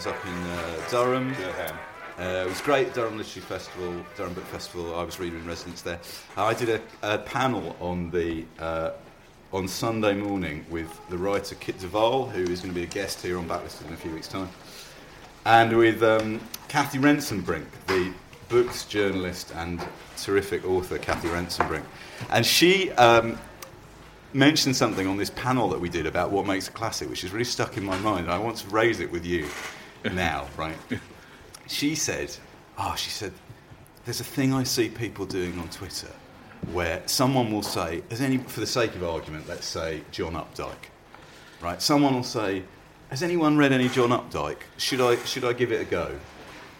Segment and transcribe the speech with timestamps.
[0.00, 1.34] Was up in uh, Durham.
[2.18, 4.98] Uh, it was great, Durham Literary Festival, Durham Book Festival.
[4.98, 6.00] I was reader in residence there.
[6.38, 8.92] Uh, I did a, a panel on the uh,
[9.52, 12.86] on Sunday morning with the writer Kit de Waal, who is going to be a
[12.86, 14.48] guest here on Backlisted in a few weeks' time,
[15.44, 18.10] and with um, Kathy Rentzenbrink, the
[18.48, 19.86] books journalist and
[20.16, 21.84] terrific author Kathy Rentzenbrink,
[22.30, 22.90] and she.
[22.92, 23.38] Um,
[24.32, 27.32] mentioned something on this panel that we did about what makes a classic, which is
[27.32, 28.26] really stuck in my mind.
[28.26, 29.48] And I want to raise it with you
[30.04, 30.76] now, right?
[31.66, 32.36] She said,
[32.78, 33.32] "Oh, she said,
[34.04, 36.10] there's a thing I see people doing on Twitter
[36.72, 40.90] where someone will say, any for the sake of argument, let's say John Updike,
[41.60, 41.80] right?
[41.80, 42.62] Someone will say,
[43.08, 44.58] has anyone read any John Updike?
[44.76, 46.18] Should I should I give it a go?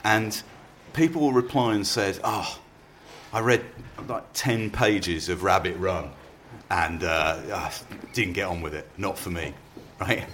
[0.04, 0.42] And
[0.92, 2.60] people will reply and said, oh."
[3.32, 3.64] I read
[4.08, 6.10] like 10 pages of Rabbit Run
[6.70, 7.70] and uh, uh,
[8.12, 8.88] didn't get on with it.
[8.96, 9.54] Not for me,
[10.00, 10.24] right?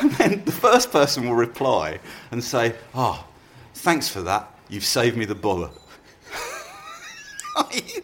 [0.00, 2.00] And then the first person will reply
[2.30, 3.24] and say, "Oh,
[3.74, 4.52] thanks for that.
[4.68, 5.70] You've saved me the bother."
[7.56, 8.02] I,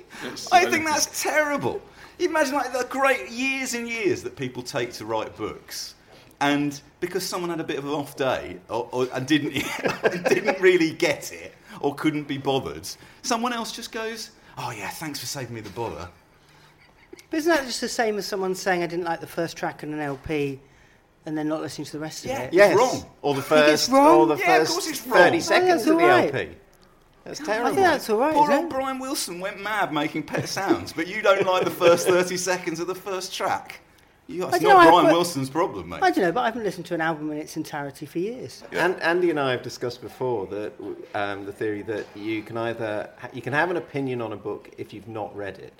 [0.52, 1.82] I think that's terrible.
[2.18, 5.94] Imagine like the great years and years that people take to write books,
[6.40, 9.52] and because someone had a bit of an off day or, or, and didn't
[10.28, 12.88] didn't really get it or couldn't be bothered,
[13.22, 16.08] someone else just goes, "Oh yeah, thanks for saving me the bother."
[17.30, 19.82] But isn't that just the same as someone saying I didn't like the first track
[19.82, 20.60] on an LP
[21.26, 22.38] and then not listening to the rest Yeah.
[22.42, 22.54] of it?
[22.54, 22.76] Yes.
[22.76, 23.04] wrong.
[23.22, 24.16] Or the first, wrong?
[24.16, 25.22] or the Yeah, of first course it's 30 wrong.
[25.22, 26.34] I think seconds of the all right.
[26.34, 26.56] LP.
[27.24, 27.52] That's terrible.
[27.52, 27.74] I terrible.
[27.74, 28.68] think that's all right, Poor old?
[28.70, 32.80] Brian Wilson went mad making pet sounds, but you don't like the first 30 seconds
[32.80, 33.80] of the first track.
[34.26, 36.02] You, it's don't not know, I- Brian Wilson's problem, mate.
[36.02, 38.62] I don't know, but I haven't listened to an album in its entirety for years.
[38.72, 40.72] And Andy and I have discussed before that
[41.14, 44.70] um, the theory that you can either you can have an opinion on a book
[44.78, 45.74] if you've not read it,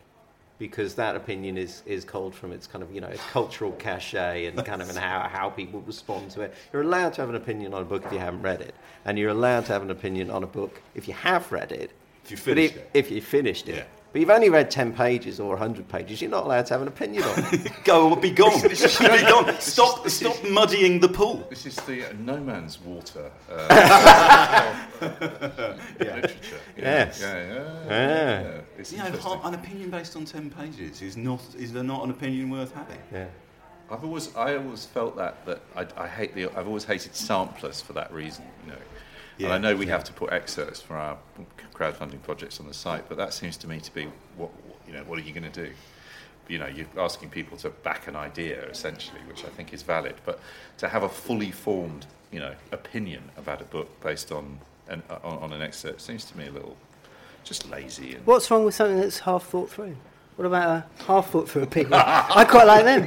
[0.61, 4.45] because that opinion is is culled from its kind of you know its cultural cachet
[4.45, 6.55] and kind of and how how people respond to it.
[6.73, 8.75] You're allowed to have an opinion on a book if you haven't read it,
[9.07, 11.91] and you're allowed to have an opinion on a book if you have read it.
[12.25, 12.91] If you finished if, it.
[12.95, 13.77] if you finished it.
[13.77, 13.85] Yeah.
[14.13, 16.89] But you've only read 10 pages or 100 pages, you're not allowed to have an
[16.89, 17.71] opinion on it.
[17.85, 18.61] Go, be gone.
[18.61, 19.61] be gone.
[19.61, 21.47] Stop, stop muddying the pool.
[21.49, 23.55] This is the uh, no man's water uh,
[25.01, 26.61] of, uh, literature.
[26.77, 26.91] you know.
[26.91, 27.21] Yes.
[27.21, 27.55] Yeah, yeah.
[27.55, 28.41] Yeah.
[28.43, 28.61] yeah.
[28.79, 32.11] It's You know, an opinion based on 10 pages is not, is there not an
[32.11, 32.99] opinion worth having?
[33.13, 33.27] Yeah.
[33.93, 37.81] I've always, I always felt that that I, I hate the, I've always hated samplers
[37.81, 38.45] for that reason.
[38.65, 38.79] You know,
[39.41, 41.17] Yeah, and I know we have to put excerpts for our
[41.75, 44.07] crowdfunding projects on the site, but that seems to me to be
[44.37, 44.51] what,
[44.87, 45.73] you know, what are you going to do?
[46.47, 50.17] You know, you're asking people to back an idea essentially, which I think is valid,
[50.27, 50.41] but
[50.79, 54.59] to have a fully formed, you know, opinion about a book based on
[54.89, 56.77] an, on, on an excerpt seems to me a little
[57.43, 59.97] just lazy and What's wrong with something that's half thought through?
[60.41, 61.89] What about a half thought through pig?
[61.93, 63.03] I quite like them.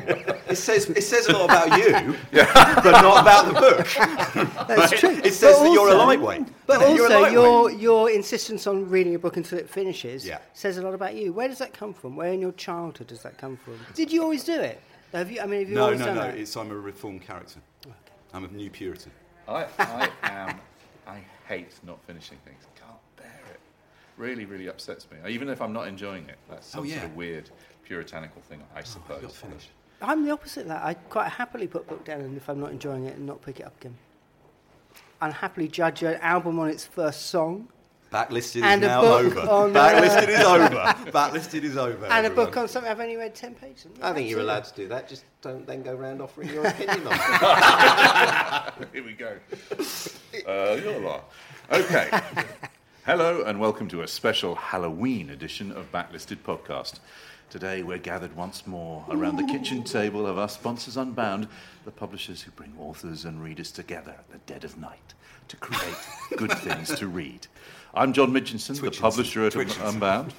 [0.48, 4.68] It says, it says a lot about you, but not about the book.
[4.68, 5.10] That's true.
[5.24, 6.46] It says But that you're a lightweight.
[6.68, 7.34] But You're a also, lightweight.
[7.34, 10.38] your your insistence on reading a book until it finishes Yeah.
[10.54, 11.34] says a lot about you.
[11.34, 12.16] Where does that come from?
[12.16, 13.80] Where in your childhood does that come from?
[13.96, 14.80] Did you always do it?
[15.12, 15.42] Have you?
[15.42, 16.22] I mean, have you No, always no, done no.
[16.22, 16.38] that?
[16.38, 17.60] It's, I'm a reformed character.
[18.36, 19.12] I'm a new Puritan.
[19.48, 20.60] I, I am.
[21.08, 21.18] I
[21.48, 22.62] hate not finishing things.
[24.18, 24.30] Can't bear it.
[24.32, 25.18] Really, really upsets me.
[25.32, 26.96] Even if I'm not enjoying it, that's some Oh, yeah.
[27.00, 27.50] sort of weird
[27.84, 29.22] puritanical thing, I I've suppose.
[29.22, 29.70] got finished.
[30.02, 30.84] I'm the opposite of that.
[30.84, 33.42] I quite happily put a book down, and if I'm not enjoying it, and not
[33.42, 33.96] pick it up again.
[35.22, 37.70] I'll happily judge an album on its first song,
[38.12, 39.40] Backlisted is And a now book over.
[39.50, 40.70] on, uh, Backlisted is over.
[41.12, 42.06] Backlisted is over.
[42.06, 43.88] and a book on something I've only read ten pages.
[43.88, 44.04] on.
[44.04, 45.08] I think you're allowed to do that.
[45.10, 48.74] Just don't then go around offering your opinion on it.
[48.94, 49.38] Here we go.
[50.48, 51.22] Uh, yola.
[51.72, 52.10] Okay.
[53.06, 57.00] Hello and welcome to a special Halloween edition of Backlisted Podcast.
[57.50, 61.48] Today we're gathered once more around the kitchen table of our sponsors Unbound,
[61.84, 65.14] the publishers who bring authors and readers together at the dead of night
[65.50, 65.98] to create
[66.38, 67.48] good things to read.
[67.94, 69.02] I'm John Mitchinson, the Twitchinson.
[69.02, 69.90] publisher at Twitchinson.
[69.90, 70.34] Unbound.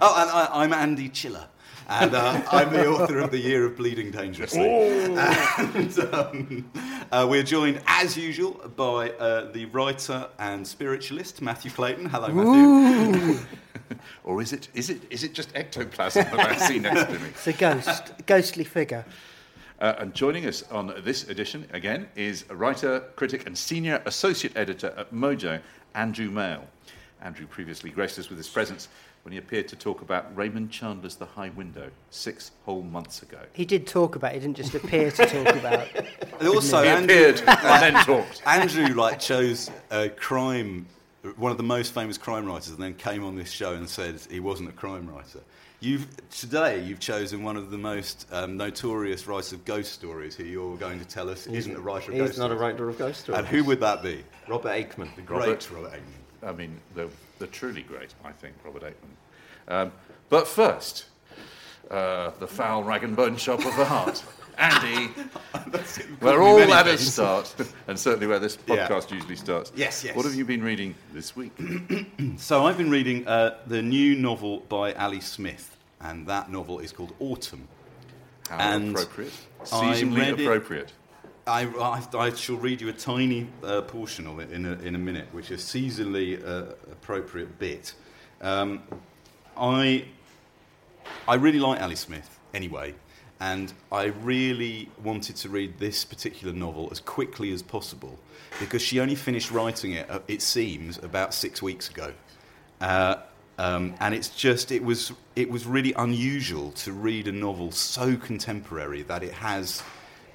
[0.00, 1.48] Oh, and I, I'm Andy Chiller.
[1.90, 4.64] And uh, I'm the author of The Year of Bleeding Dangerously.
[4.64, 6.70] And um,
[7.10, 12.06] uh, we're joined, as usual, by uh, the writer and spiritualist, Matthew Clayton.
[12.06, 13.44] Hello, Matthew.
[14.22, 17.28] Or is it, is it, is it just ectoplasm that I see next to me?
[17.30, 19.04] It's a ghost, a ghostly figure.
[19.80, 24.56] Uh, and joining us on this edition, again, is a writer, critic, and senior associate
[24.56, 25.60] editor at Mojo,
[25.96, 26.68] Andrew Male.
[27.20, 28.88] Andrew previously graced us with his presence
[29.22, 33.38] when he appeared to talk about Raymond Chandler's The High Window six whole months ago.
[33.52, 36.06] He did talk about it, he didn't just appear to talk about it.
[36.38, 38.42] And also, He Andrew, appeared and then talked.
[38.46, 40.86] Andrew like chose a crime,
[41.36, 44.18] one of the most famous crime writers, and then came on this show and said
[44.30, 45.40] he wasn't a crime writer.
[45.82, 50.44] You've today you've chosen one of the most um, notorious writers of ghost stories, who
[50.44, 52.30] you're going to tell us isn't a writer of ghost stories.
[52.32, 52.72] He's not a stories.
[52.72, 53.38] witer of ghost stories.
[53.38, 54.22] And who would that be?
[54.46, 55.14] Robert Aickman.
[55.16, 55.70] The great Robert.
[55.70, 56.48] Robert Aickman.
[56.48, 57.08] I mean, the,
[57.40, 59.72] the truly great, I think, Robert Aickman.
[59.74, 59.92] Um,
[60.28, 61.06] but first,
[61.90, 64.22] uh, the foul rag and bone shop of the heart.
[64.58, 65.06] Andy,
[66.18, 67.54] where all ladders start,
[67.88, 68.86] and certainly where this Yeah.
[68.88, 69.72] podcast usually starts.
[69.74, 70.14] Yes, yes.
[70.14, 71.52] What have you been reading this week?
[72.36, 76.92] So I've been reading uh, the new novel by Ali Smith, and that novel is
[76.92, 77.68] called Autumn.
[78.50, 79.32] How And appropriate.
[79.64, 80.92] Seasonally read it- appropriate.
[81.50, 84.94] I, I, I shall read you a tiny uh, portion of it in a, in
[84.94, 87.92] a minute, which is seasonally uh, appropriate bit.
[88.40, 88.84] Um,
[89.56, 90.04] I,
[91.26, 92.94] I really like Ali Smith anyway,
[93.40, 98.16] and I really wanted to read this particular novel as quickly as possible
[98.60, 102.12] because she only finished writing it, uh, it seems, about six weeks ago.
[102.80, 103.16] Uh,
[103.58, 108.16] um, and it's just, it was, it was really unusual to read a novel so
[108.16, 109.82] contemporary that it has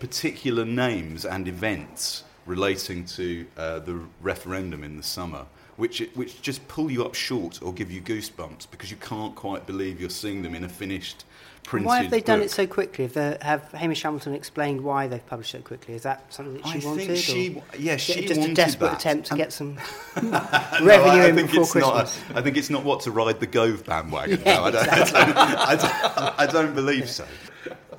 [0.05, 5.45] particular names and events relating to uh, the referendum in the summer,
[5.77, 9.65] which, which just pull you up short or give you goosebumps because you can't quite
[9.65, 11.25] believe you're seeing them in a finished
[11.63, 12.45] printed Why have they done book.
[12.45, 13.05] it so quickly?
[13.05, 15.95] Have, they, have Hamish Hamilton explained why they've published so quickly?
[15.95, 17.07] Is that something that she I wanted?
[17.07, 18.99] think she, or yeah, she just wanted a desperate that.
[18.99, 19.73] attempt to And- get some
[20.21, 20.39] No,
[20.83, 21.93] revenue I in think before it's not.
[22.05, 22.37] Christmas?
[22.37, 24.39] I think it's not what to ride the Gove bandwagon.
[24.45, 27.25] Yeah, no, I, don't, I, don't, I, don't, I don't believe so.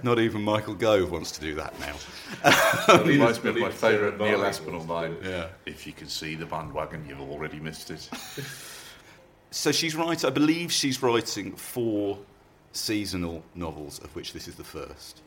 [0.06, 1.97] Not even Michael Gove wants to do that now.
[2.44, 5.17] That reminds me of my favourite Neil Aspinall line.
[5.20, 5.49] Yeah.
[5.67, 8.08] If you can see the bandwagon, you've already missed it.
[9.53, 10.26] So she's writing.
[10.26, 12.19] I believe she's writing four
[12.73, 15.23] seasonal novels, of which this is the first.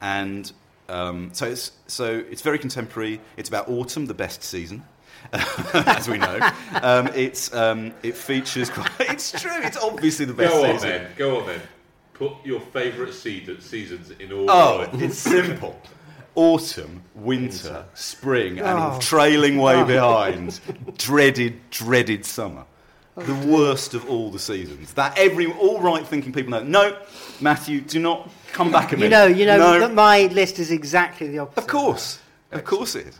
[0.00, 0.52] And
[0.88, 3.20] um, so it's so it's very contemporary.
[3.36, 4.84] It's about autumn, the best season.
[5.32, 6.38] as we know,
[6.82, 8.70] um, it's um, it features.
[8.70, 9.62] Quite, it's true.
[9.62, 10.88] It's obviously the best Go on season.
[10.88, 11.10] then.
[11.16, 11.62] Go on then.
[12.22, 14.46] Put your favourite season, seasons in order.
[14.52, 15.76] Oh, it's simple.
[16.36, 18.98] Autumn, winter, spring, and Oh.
[19.00, 20.60] trailing way behind,
[20.98, 22.64] dreaded, dreaded summer.
[23.16, 24.92] The worst of all the seasons.
[24.94, 26.62] That every all right thinking people know.
[26.62, 26.96] No,
[27.40, 29.06] Matthew, do not come back a minute.
[29.06, 29.80] You know, you know No.
[29.80, 31.58] that my list is exactly the opposite.
[31.58, 32.20] Of course.
[32.52, 33.18] Of course it is.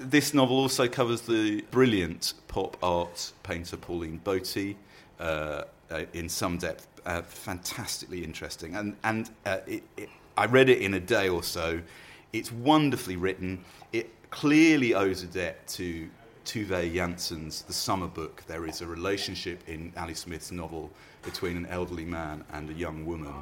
[0.00, 4.74] This novel also covers the brilliant pop art painter Pauline Boty
[5.20, 6.86] uh, uh, in some depth.
[7.06, 8.74] Uh, fantastically interesting.
[8.76, 11.80] And, and uh, it, it, I read it in a day or so.
[12.32, 13.64] It's wonderfully written.
[13.92, 16.08] It clearly owes a debt to
[16.44, 18.42] Tove Jansson's The Summer Book.
[18.46, 20.90] There is a relationship in Ali Smith's novel
[21.22, 23.34] between an elderly man and a young woman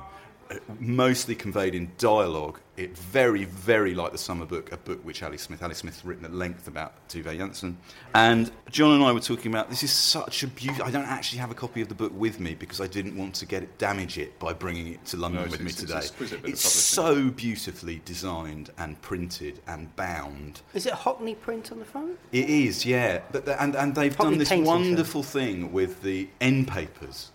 [0.80, 2.58] mostly conveyed in dialogue.
[2.76, 6.24] It very, very like the Summer Book, a book which Ali Smith, Ali Smith's written
[6.24, 7.74] at length about Tove Jansson.
[8.14, 10.84] And John and I were talking about this is such a beautiful.
[10.84, 13.34] I don't actually have a copy of the book with me because I didn't want
[13.36, 15.98] to get it damage it by bringing it to London No, with it's- me today.
[15.98, 20.60] exquisite bit of It's so beautifully designed and printed and bound.
[20.72, 22.16] Is it Hockney print on the front?
[22.30, 23.22] It is, yeah.
[23.32, 27.32] But the, and and they've Probably done this painting wonderful thing with the end papers.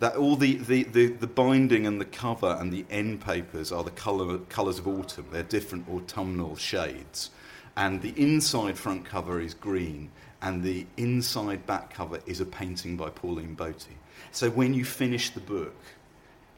[0.00, 3.84] That all the, the, the, the binding and the cover and the end papers are
[3.84, 5.26] the colour colours of autumn.
[5.30, 7.30] They're different autumnal shades,
[7.76, 10.10] and the inside front cover is green,
[10.42, 13.96] and the inside back cover is a painting by Pauline Boty.
[14.32, 15.76] So when you finish the book,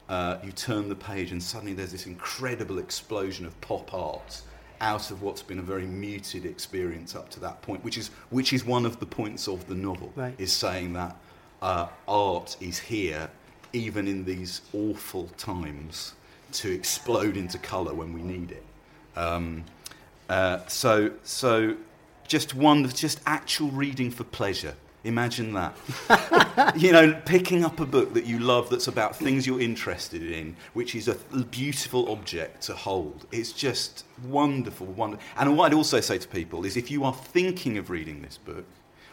[0.09, 4.41] uh, you turn the page and suddenly there's this incredible explosion of pop art
[4.81, 8.53] out of what's been a very muted experience up to that point, which is, which
[8.53, 10.35] is one of the points of the novel, Right.
[10.39, 11.17] is saying that
[11.63, 13.31] uh, art is here
[13.73, 16.15] even in these awful times
[16.53, 18.65] to explode into colour when we need it.
[19.17, 19.65] Um,
[20.29, 21.77] uh, so, so
[22.27, 24.75] just one, just actual reading for pleasure.
[25.05, 25.77] Imagine that.
[26.77, 30.57] you know, picking up a book that you love that's about things you're interested in,
[30.73, 33.27] which is a beautiful object to hold.
[33.31, 35.25] It's just wonderful, wonderful.
[35.39, 38.37] And what I'd also say to people is if you are thinking of reading this
[38.37, 38.65] book,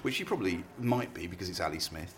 [0.04, 2.14] which you probably might be because it's Ali Smith,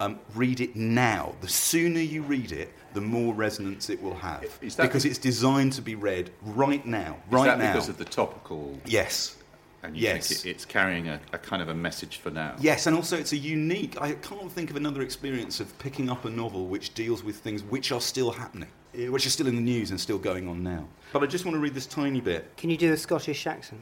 [0.00, 1.36] Um, read it now.
[1.40, 4.42] The sooner you read it, the more resonance it will have.
[4.60, 7.12] Is that because be- it's designed to be read right now.
[7.28, 7.72] Is Right that now.
[7.72, 8.76] because of the topical?
[8.86, 9.36] yes.
[9.84, 10.28] And you Yes.
[10.28, 12.56] think it, it's carrying a, a kind of a message for now.
[12.58, 14.00] Yes, and also it's a unique.
[14.00, 17.62] I can't think of another experience of picking up a novel which deals with things
[17.62, 20.88] which are still happening, which are still in the news and still going on now.
[21.12, 22.56] But I just want to read this tiny bit.
[22.56, 23.80] Can you do a Scottish accent?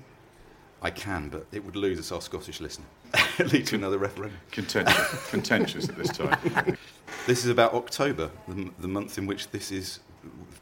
[0.83, 2.87] I can, but it would lose us our Scottish listener.
[3.39, 4.39] Lead to another referendum.
[4.51, 6.77] Contentious, contentious at this time.
[7.25, 10.01] This is about October, the, the month in which this is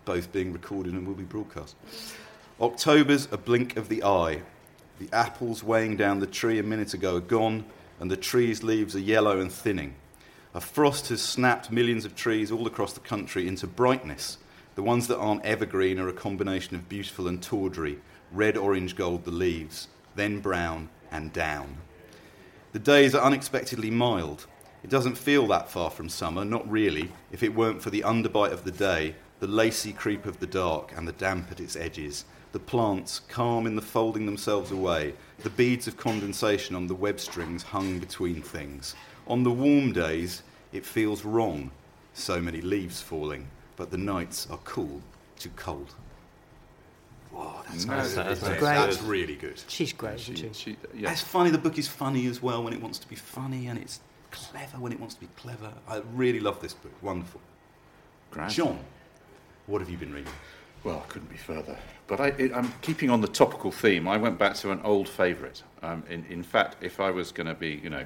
[0.04, 1.74] both being recorded and will be broadcast.
[2.60, 4.42] October's a blink of the eye.
[4.98, 7.64] The apples weighing down the tree a minute ago are gone,
[7.98, 9.94] and the tree's leaves are yellow and thinning.
[10.52, 14.36] A frost has snapped millions of trees all across the country into brightness.
[14.74, 18.00] The ones that aren't evergreen are a combination of beautiful and tawdry
[18.32, 21.78] red, orange, gold, the leaves, then brown and down.
[22.72, 24.46] The days are unexpectedly mild.
[24.82, 28.52] It doesn't feel that far from summer, not really, if it weren't for the underbite
[28.52, 32.24] of the day, the lacy creep of the dark, and the damp at its edges.
[32.52, 37.20] The plants, calm in the folding themselves away, the beads of condensation on the web
[37.20, 38.94] strings hung between things.
[39.26, 41.70] On the warm days, it feels wrong,
[42.12, 45.00] so many leaves falling, but the nights are cool,
[45.38, 45.94] too cold.
[47.40, 48.60] Whoa, that's, No, that's, that's great.
[48.60, 49.62] that's really good.
[49.68, 50.72] She's great, She, isn't she?
[50.72, 51.10] she, yeah.
[51.10, 51.50] It's funny.
[51.50, 54.78] The book is funny as well when it wants to be funny, and it's clever
[54.78, 55.72] when it wants to be clever.
[55.88, 56.92] I really love this book.
[57.02, 57.40] Wonderful.
[58.30, 58.52] Grand.
[58.52, 58.78] John,
[59.66, 60.32] what have you been reading?
[60.84, 61.78] Well, I couldn't be further.
[62.06, 64.06] But I, it, I'm keeping on the topical theme.
[64.08, 65.62] I went back to an old favourite.
[65.82, 68.04] Um, in, in fact, if I was going to be, you know,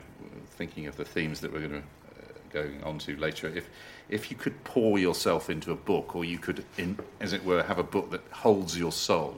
[0.50, 3.69] thinking of the themes that we're going to uh, going on to later, if
[4.08, 7.62] if you could pour yourself into a book, or you could, in, as it were,
[7.62, 9.37] have a book that holds your soul,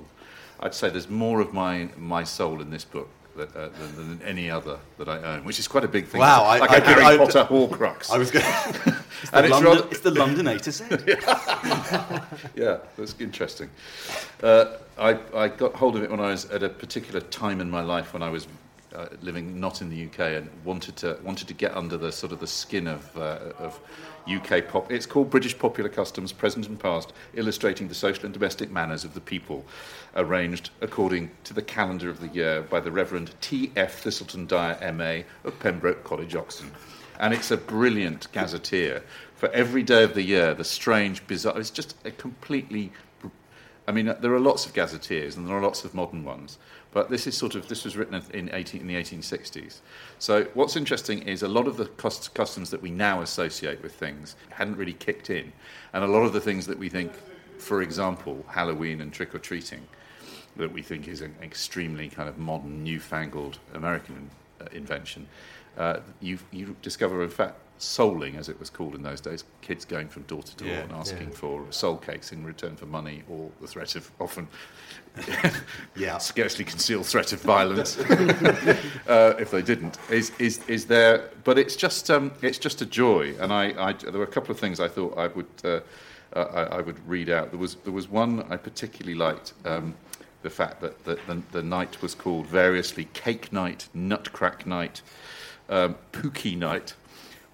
[0.61, 3.09] I'd say there's more of my my soul in this book.
[3.37, 6.21] That, uh, than, than any other that I own, which is quite a big thing.
[6.23, 8.11] Wow, I- like I- a Harry I- Potter Horcrux.
[8.11, 8.47] I was going.
[8.57, 10.85] it's, the And it's London, rather- it's the London A to Z.
[12.57, 13.69] yeah, that's interesting.
[14.43, 17.69] Uh, I, I got hold of it when I was at a particular time in
[17.71, 18.47] my life when I was
[18.97, 22.33] uh, living not in the UK and wanted to wanted to get under the sort
[22.33, 23.79] of the skin of uh, of
[24.29, 24.91] UK pop.
[24.91, 29.15] It's called British Popular Customs, Present and Past, illustrating the social and domestic manners of
[29.15, 29.65] the people,
[30.17, 33.71] arranged according to the calendar of the year by the Reverend T.
[33.77, 34.03] F.
[34.03, 35.25] Thiselton Dyer, M.A.
[35.45, 36.71] of Pembroke College, Oxon.
[37.19, 39.03] And it's a brilliant gazetteer
[39.37, 40.55] for every day of the year.
[40.55, 41.59] The strange, bizarre.
[41.59, 42.93] It's just a completely
[43.89, 46.59] I mean, there are lots of gazetteers and there are lots of modern ones,
[46.97, 49.81] but this is sort of this was written in, 18, in the 1860s.
[50.19, 53.93] So what's interesting is a lot of the cust- customs that we now associate with
[53.93, 55.53] things hadn't really kicked in,
[55.93, 57.13] and a lot of the things that we think,
[57.59, 59.87] for example, Halloween and trick or treating,
[60.57, 64.31] that we think is an extremely kind of modern, newfangled American
[64.63, 65.29] uh, invention,
[65.77, 69.85] uh, you you discover in fact souling, as it was called in those days, kids
[69.85, 71.35] going from door to door Yeah, and asking yeah.
[71.35, 74.49] for soul cakes in return for money or the threat of often
[75.97, 76.19] Yeah.
[76.19, 77.99] scarcely concealed threat of violence.
[79.07, 79.99] Uh, if they didn't.
[80.11, 83.35] Is, is, is there but it's just um, it's just a joy.
[83.39, 85.81] And I, I there were a couple of things I thought I would uh,
[86.35, 87.51] uh, I, I would read out.
[87.51, 89.95] There was there was one I particularly liked um,
[90.43, 95.03] the fact that the, the, the night was called variously cake night nutcrack night
[95.69, 96.95] um, pookie night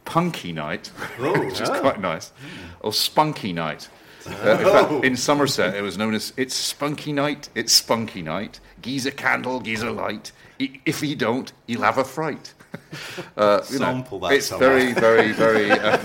[0.04, 0.88] punky night
[1.18, 2.32] which is quite nice
[2.80, 3.88] or spunky night
[4.26, 8.60] uh, in, fact, in Somerset, it was known as "It's Spunky Night, It's Spunky Night.
[8.80, 10.32] Geezer candle, geezer light.
[10.58, 12.54] If he don't, he'll have a fright."
[13.36, 14.92] Uh, you know, that It's somewhere.
[14.94, 15.32] very, very,
[15.66, 15.70] very.
[15.70, 16.00] Um,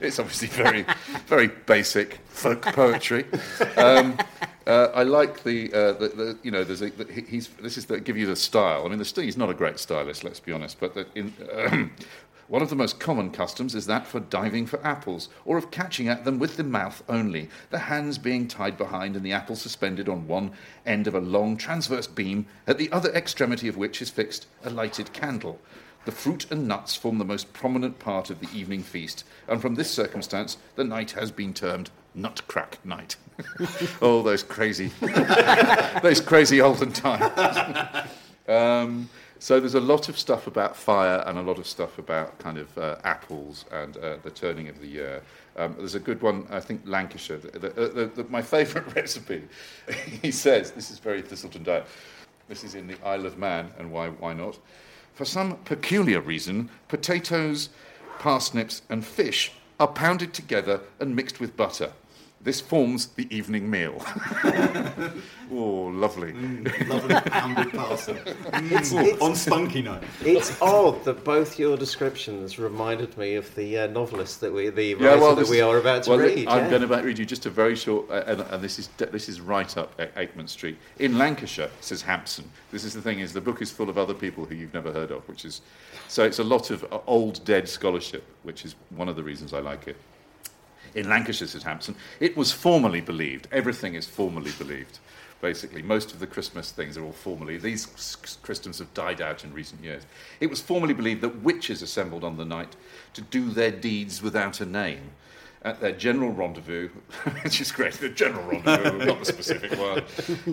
[0.00, 0.86] it's obviously very,
[1.26, 3.24] very basic folk poetry.
[3.76, 4.16] Um,
[4.66, 7.84] uh, I like the, uh, the, the, you know, there's a, the, he's, this is
[7.86, 8.84] to give you the style.
[8.84, 11.32] I mean, the st- he's not a great stylist, let's be honest, but the, in,
[12.48, 16.08] one of the most common customs is that for diving for apples, or of catching
[16.08, 20.08] at them with the mouth only, the hands being tied behind and the apple suspended
[20.08, 20.52] on one
[20.84, 24.70] end of a long transverse beam, at the other extremity of which is fixed a
[24.70, 25.60] lighted candle.
[26.04, 29.74] The fruit and nuts form the most prominent part of the evening feast, and from
[29.74, 33.16] this circumstance, the night has been termed Nutcrack Night.
[34.00, 34.92] oh, those crazy,
[36.02, 38.08] those crazy olden times.
[38.48, 39.08] Um,
[39.46, 42.58] so there's a lot of stuff about fire and a lot of stuff about kind
[42.58, 45.22] of uh, apples and uh, the turning of the year.
[45.56, 47.38] Um, there's a good one, I think Lancashire.
[47.38, 49.44] The, the, the, my favourite recipe,
[50.20, 51.84] he says, this is very Thiselton Dyer.
[52.48, 54.58] This is in the Isle of Man, and why, why not?
[55.14, 57.68] For some peculiar reason, potatoes,
[58.18, 61.92] parsnips, and fish are pounded together and mixed with butter.
[62.46, 64.00] This forms the evening meal.
[65.50, 66.32] oh, lovely.
[66.86, 68.24] Lovely pounded parsnip.
[68.76, 69.04] It's, Mm.
[69.04, 70.04] it's, On spunky night.
[70.24, 74.94] it's odd that both your descriptions reminded me of the uh, novelist that we, the
[74.96, 76.46] Yeah, well, that this we are about to well, read.
[76.46, 76.70] I'm yeah.
[76.70, 79.40] going to read you just a very short, uh, and, and this is this is
[79.40, 81.70] right up A- Aickman Street in Lancashire.
[81.80, 82.48] Says Hampson.
[82.70, 84.92] This is the thing: is the book is full of other people who you've never
[84.92, 85.62] heard of, which is
[86.06, 89.52] so it's a lot of uh, old dead scholarship, which is one of the reasons
[89.52, 89.96] I like it.
[90.96, 93.48] In Lancashire, says Hampson, it was formally believed.
[93.52, 94.98] Everything is formally believed.
[95.42, 97.58] Basically, most of the Christmas things are all formally.
[97.58, 100.04] These Christmas have died out in recent years.
[100.40, 102.74] It was formally believed that witches assembled on the night
[103.12, 105.10] to do their deeds without a name
[105.62, 106.88] at their general rendezvous,
[107.42, 110.02] which is great, the general rendezvous, not the specific one,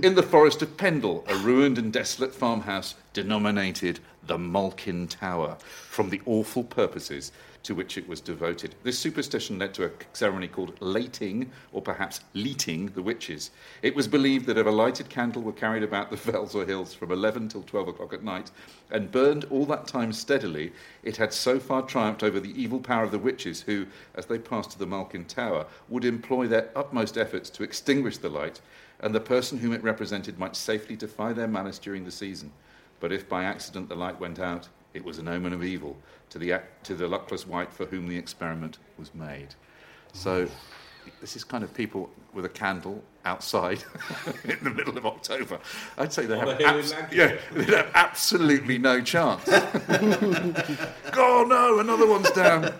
[0.03, 5.57] in the forest of Pendle, a ruined and desolate farmhouse denominated the Malkin Tower,
[5.87, 7.31] from the awful purposes
[7.63, 8.75] to which it was devoted.
[8.83, 13.51] This superstition led to a ceremony called lating, or perhaps leeting the witches.
[13.81, 16.93] It was believed that if a lighted candle were carried about the fells or hills
[16.93, 18.51] from 11 till 12 o'clock at night
[18.91, 23.03] and burned all that time steadily, it had so far triumphed over the evil power
[23.03, 27.17] of the witches who, as they passed to the Malkin Tower, would employ their utmost
[27.17, 28.59] efforts to extinguish the light,
[28.99, 32.51] and the person whom it represented might safely defy their malice during the season.
[32.99, 35.97] But if by accident the light went out, it was an omen of evil
[36.33, 39.49] to the, to the luckless wight for whom the experiment was made.
[40.13, 40.47] So,
[41.21, 43.83] this is kind of people with a candle outside
[44.43, 45.59] in the middle of October.
[45.95, 49.43] I'd say they have, abs- yeah, they have absolutely no chance.
[49.47, 52.73] oh no, another one's down.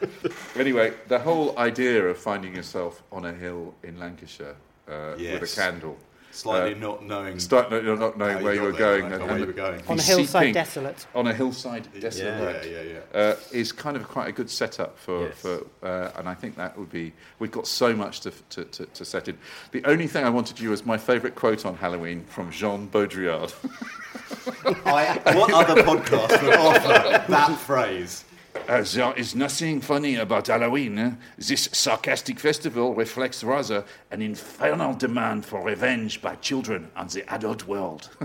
[0.56, 4.56] Anyway, the whole idea of finding yourself on a hill in Lancashire
[4.88, 5.98] uh, with a candle.
[6.36, 7.40] Slightly Uh, not knowing.
[7.40, 9.04] Start no, you're not knowing where you got were going.
[9.04, 9.82] right, and- or where and you were going.
[9.88, 11.06] On a hillside seeping- desolate.
[11.14, 12.66] On a hillside desolate.
[12.66, 13.20] yeah, yeah, yeah.
[13.20, 15.36] Uh, is kind of quite a good setup for, Yes.
[15.38, 17.14] for uh, and I think that would be.
[17.38, 19.38] We've got so much to, to, to, to set in.
[19.72, 23.54] The only thing I wanted you as my favourite quote on Halloween from Jean Baudrillard.
[24.86, 28.26] I, what other podcast would offer that phrase?
[28.68, 30.98] Uh, there is nothing funny about Halloween.
[30.98, 31.12] eh?
[31.38, 37.68] This sarcastic festival reflects rather an infernal demand for revenge by children on the adult
[37.68, 38.10] world.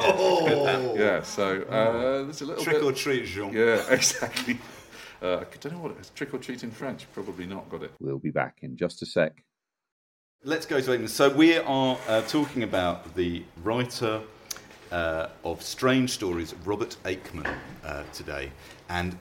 [0.00, 2.84] Oh, yeah, so uh, there's a little trick bit.
[2.84, 3.52] or treat, Jean.
[3.52, 4.58] Yeah, exactly.
[5.22, 6.10] Uh, I don't know what it is.
[6.10, 7.06] Trick or treat in French.
[7.12, 7.92] Probably not got it.
[8.00, 9.42] We'll be back in just a sec.
[10.44, 11.10] Let's go to England.
[11.10, 14.20] So we are uh, talking about the writer
[14.92, 17.52] uh, of Strange Stories, Robert Aickman,
[17.84, 18.52] uh, today.
[18.88, 19.18] And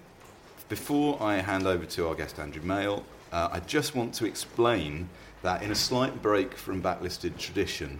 [0.69, 5.07] before I hand over to our guest Andrew Male, uh, I just want to explain
[5.41, 7.99] that in a slight break from backlisted tradition,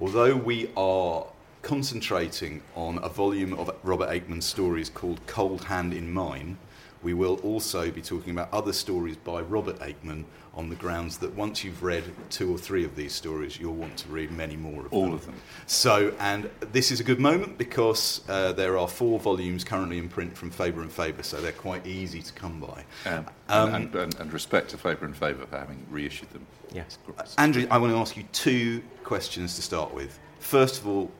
[0.00, 1.24] although we are
[1.62, 6.58] concentrating on a volume of Robert Aickman's stories called Cold Hand in Mine,
[7.02, 11.34] we will also be talking about other stories by Robert Aickman on the grounds that
[11.36, 14.84] once you've read two or three of these stories, you'll want to read many more
[14.84, 14.98] of them.
[14.98, 15.36] All of them.
[15.66, 20.08] So, and this is a good moment because uh, there are four volumes currently in
[20.08, 22.84] print from Faber and Faber, so they're quite easy to come by.
[23.06, 26.46] Um, Um, and, and, and respect to Faber and Faber for having reissued them.
[26.72, 26.98] Yes.
[27.36, 30.18] Andrew, I want to ask you two questions to start with.
[30.38, 31.10] First of all,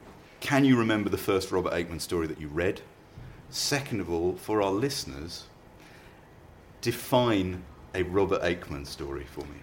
[0.40, 2.80] can you remember the first Robert Aickman story that you read?
[3.50, 5.44] Second of all, for our listeners,
[6.80, 7.62] define
[7.94, 9.60] a Robert Aickman story for me.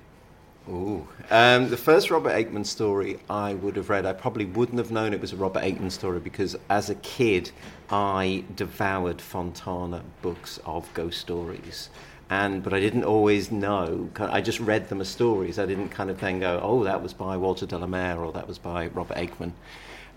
[0.70, 1.08] Ooh.
[1.30, 5.14] Um, the first Robert Aickman story I would have read, I probably wouldn't have known
[5.14, 7.52] it was a Robert Aickman story because as a kid
[7.90, 11.90] I devoured Fontana books of ghost stories.
[12.30, 14.10] And, but I didn't always know.
[14.20, 15.58] I just read them as stories.
[15.58, 18.34] I didn't kind of then go, oh, that was by Walter de la Mare or
[18.34, 19.54] that was by Robert Aickman.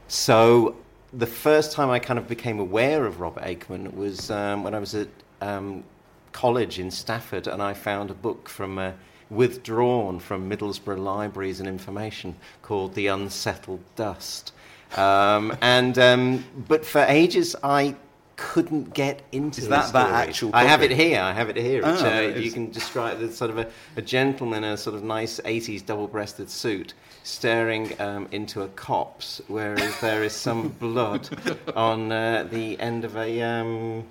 [0.09, 0.75] So
[1.13, 4.81] the first time I kind of became aware of Robert Aickman was um, when I
[4.81, 5.09] was at
[5.41, 5.85] um,
[6.33, 8.93] college in Stafford and I found a book from uh,
[9.31, 14.53] withdrawn from Middlesbrough Libraries and Information called The Unsettled Dust.
[14.97, 17.95] Um, and um, but for ages I
[18.41, 21.21] couldn't get into Is that that actual I have it here.
[21.21, 21.83] I have it here.
[21.85, 25.05] It's, uh, you can describe it sort of a, a gentleman in a sort of
[25.05, 31.29] nice 80s double-breasted suit staring um, into a copse, whereas there is some blood
[31.77, 34.05] on uh, the end of a, um,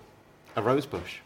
[0.56, 1.18] a rose bush.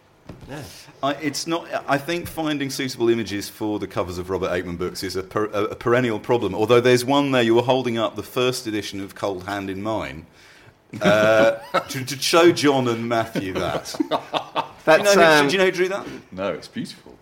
[0.50, 0.64] Yeah.
[1.02, 1.68] I, it's not.
[1.88, 5.46] I think finding suitable images for the covers of Robert Aickman books is a, per,
[5.46, 6.54] a, a perennial problem.
[6.54, 9.82] Although there's one there, you were holding up the first edition of Cold Hand in
[9.82, 10.26] Mine
[11.02, 11.52] uh,
[11.90, 13.94] to, to show John and Matthew that.
[13.98, 16.08] do, you know who, um, do you know who drew that?
[16.32, 17.18] No, it's beautiful.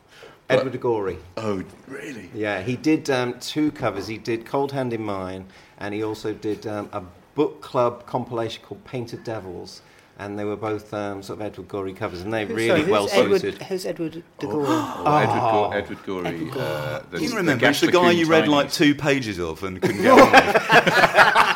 [0.50, 1.18] Edward Gorey.
[1.38, 2.30] Oh, really?
[2.34, 4.08] Yeah, he did um, two covers.
[4.08, 5.46] He did Cold Hand in Mine,
[5.80, 7.02] and he also did um, a
[7.36, 9.82] book club compilation called Painted Devils,
[10.19, 12.82] and they were both um, sort of Edward Gorey covers, and they're Who's- really sorry,
[12.82, 13.62] who's well Edward, suited.
[13.63, 14.65] Who's Edward de Gore?
[14.67, 16.28] Oh, Edward, Gore, Edward Gorey.
[16.28, 16.63] Edward Gorey.
[16.65, 20.02] Uh, the, You remember it's the guy you read like two pages of and couldn't
[20.02, 20.62] get on with.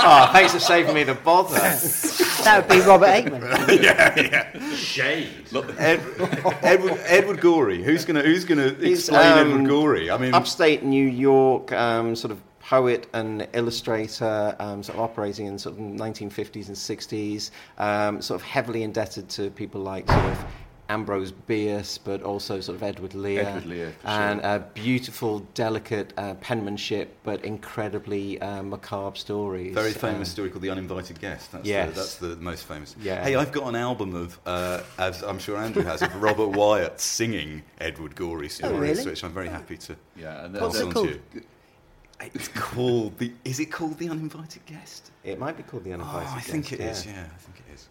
[0.08, 1.56] oh, thanks for saving me the bother.
[1.56, 3.82] That would be Robert Aickman.
[3.82, 4.76] Yeah, yeah.
[4.76, 5.30] Shade.
[5.78, 6.00] Ed,
[6.62, 7.84] Edward, Edward Gorey.
[7.84, 10.10] Who's gonna Who's gonna He's, explain um, Edward Gorey?
[10.12, 12.40] I mean, Upstate New York, um, sort of
[12.70, 18.40] poet and illustrator, um, sort of operating in sort of 1950s and 60s, um, sort
[18.42, 20.46] of heavily indebted to people like sort of
[20.88, 23.42] Ambrose Bierce, but also sort of Edward Lear.
[23.42, 24.50] Edward Lear, for and sure.
[24.50, 29.74] uh, beautiful, delicate uh, penmanship, but incredibly uh, macabre stories.
[29.74, 31.52] very famous Um, story called The Uninvited Guest.
[31.52, 31.90] That's, Yes.
[31.90, 32.96] the, that's the most famous.
[33.02, 33.24] Yeah.
[33.24, 37.00] Hey, I've got an album of, uh, as I'm sure Andrew has, of Robert Wyatt
[37.00, 39.06] singing Edward Gorey stories, really?
[39.10, 41.44] which I'm very happy to Yeah, and What's then- it pass on called?
[42.20, 42.32] To you.
[42.36, 43.32] It's called the.
[43.44, 45.12] Is it called The Uninvited Guest?
[45.24, 46.22] It might be called The uninvited.
[46.22, 46.34] Guest.
[46.34, 47.12] Oh, Uninvited I think it Guest, is.
[47.12, 47.18] yeah.
[47.18, 47.88] Yeah, I think it is.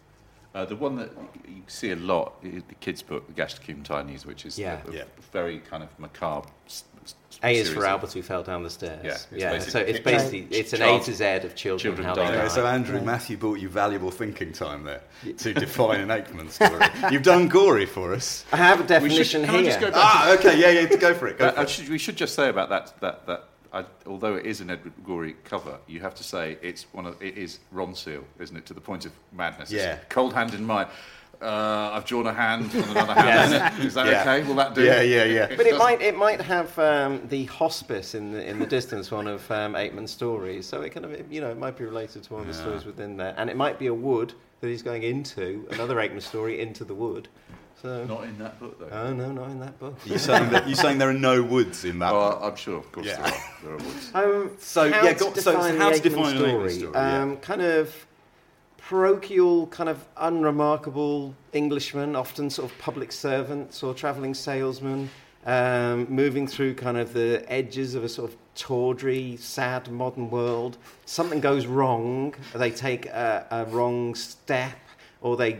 [0.53, 1.11] Uh, the one that
[1.47, 4.79] you see a lot is the kids' book, The Gashlycrumb Tinies, which is Yeah.
[4.87, 5.03] a, a Yeah.
[5.33, 6.47] very kind of macabre.
[6.65, 9.01] s- s- A is for Albert who fell down the stairs.
[9.03, 9.59] Yeah, it's yeah.
[9.59, 12.47] So it's basically it's an Child- A to Z of children, children how they die.
[12.47, 15.01] so Andrew, Matthew bought you valuable thinking time there
[15.39, 16.85] to define an Aickman story.
[17.11, 18.45] You've done gory for us.
[18.53, 19.65] I have a We should- definition can I here.
[19.65, 21.37] just go back Ah, okay, yeah, yeah, go for it.
[21.37, 21.69] Go Uh, for I it.
[21.69, 23.43] should, we should just say about that that that
[23.75, 27.21] I, although it is an Edward Gorey cover, you have to say it's one of
[27.21, 28.65] it is Ronseal, isn't it?
[28.67, 29.69] To the point of madness.
[29.71, 29.97] It's Yeah.
[30.07, 30.87] cold hand in mind.
[31.41, 33.53] Uh, I've drawn a hand and another hand.
[33.53, 33.85] in it.
[33.85, 34.21] Is that Yeah.
[34.21, 34.47] okay?
[34.47, 34.81] Will that do?
[34.85, 35.47] Yeah, yeah, yeah.
[35.47, 39.11] But it doesn't- might it might have um, the hospice in the in the distance,
[39.11, 40.65] one of um, Aickman's stories.
[40.65, 42.85] So it kind of you know it might be related to one of the stories
[42.85, 46.61] within there, and it might be a wood that he's going into another Aickman story
[46.61, 47.27] into the wood.
[47.85, 48.89] So Not in that book though.
[48.97, 49.95] oh no, not in that book.
[50.05, 52.11] You're saying that you're saying there are no woods in that?
[52.13, 53.17] oh, I'm sure, of course, Yeah.
[53.17, 53.41] there are.
[53.63, 54.11] There are woods.
[54.15, 56.35] Um, So, how yeah, to go- so- so define how the to define Aickman an
[56.37, 56.73] Aickman story?
[56.73, 57.21] story, yeah.
[57.21, 58.07] Um, kind of
[58.79, 65.11] parochial, kind of unremarkable Englishman, often sort of public servants or travelling salesmen,
[65.45, 70.77] um, moving through kind of the edges of a sort of tawdry, sad modern world.
[71.05, 74.75] Something goes wrong, they take a, a wrong step,
[75.21, 75.59] or they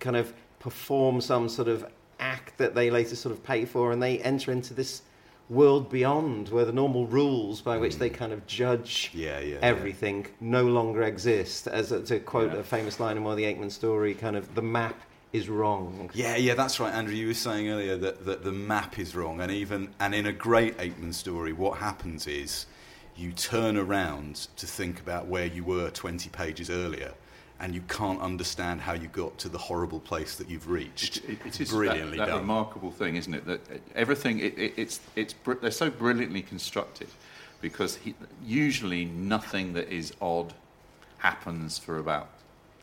[0.00, 0.32] kind of
[0.66, 1.86] perform some sort of
[2.18, 5.02] act that they later sort of pay for, and they enter into this
[5.48, 8.16] world beyond where the normal rules by which they hmm.
[8.16, 9.58] kind of judge Yeah, yeah, yeah.
[9.62, 11.68] everything no longer exist.
[11.68, 12.58] As a, to quote Yeah.
[12.58, 15.00] a famous line in one of the Aickman story, kind of the map
[15.32, 16.10] is wrong.
[16.14, 17.14] Yeah, yeah, that's right, Andrew.
[17.14, 20.32] You were saying earlier that, that the map is wrong, and even and in a
[20.32, 22.66] great Aickman story, what happens is
[23.14, 27.12] you turn around to think about where you were 20 pages earlier,
[27.60, 31.18] and you can't understand how you got to the horrible place that you've reached.
[31.24, 32.40] It, it is brilliantly that, that done.
[32.40, 33.46] remarkable thing, isn't it?
[33.46, 33.60] That
[33.94, 37.08] everything it, it, it's it's br- they're so brilliantly constructed
[37.60, 38.14] because he,
[38.44, 40.52] usually nothing that is odd
[41.18, 42.28] happens for about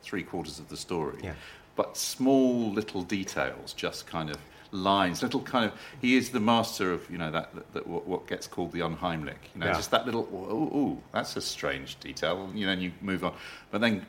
[0.01, 1.19] three quarters of the story.
[1.23, 1.33] Yeah.
[1.75, 4.37] But small little details, just kind of
[4.71, 5.71] lines, little kind of.
[6.01, 8.79] He is the master of you know that, that, that what, what gets called the
[8.79, 9.37] unheimlich.
[9.53, 9.73] You know, Yeah.
[9.73, 10.27] just that little.
[10.33, 12.49] Oh, ooh, that's a strange detail.
[12.55, 13.33] You know, and you move on.
[13.71, 14.05] But then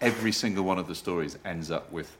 [0.00, 2.16] every single one of the stories ends up with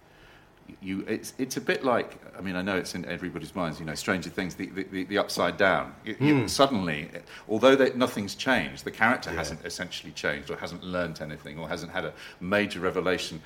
[0.80, 3.86] you it's it's a bit like I mean I know it's in everybody's minds you
[3.86, 5.94] know Stranger Things the the, the, upside down.
[6.04, 6.46] You, you- hmm.
[6.46, 7.10] suddenly
[7.48, 11.92] although that nothing's changed the character hasn't essentially changed or hasn't learnt anything or hasn't
[11.92, 13.42] had a major revelation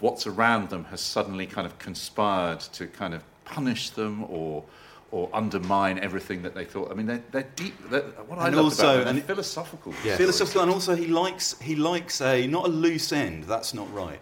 [0.00, 4.64] what's around them has suddenly kind of conspired to kind of punish them or
[5.14, 8.56] or undermine everything that they thought I mean they're, they're deep they're, what I And
[8.56, 10.18] love also- about them, and- philosophical Yes.
[10.18, 13.44] Philosophical, and also he likes he likes a not a loose end.
[13.44, 14.18] That's not right,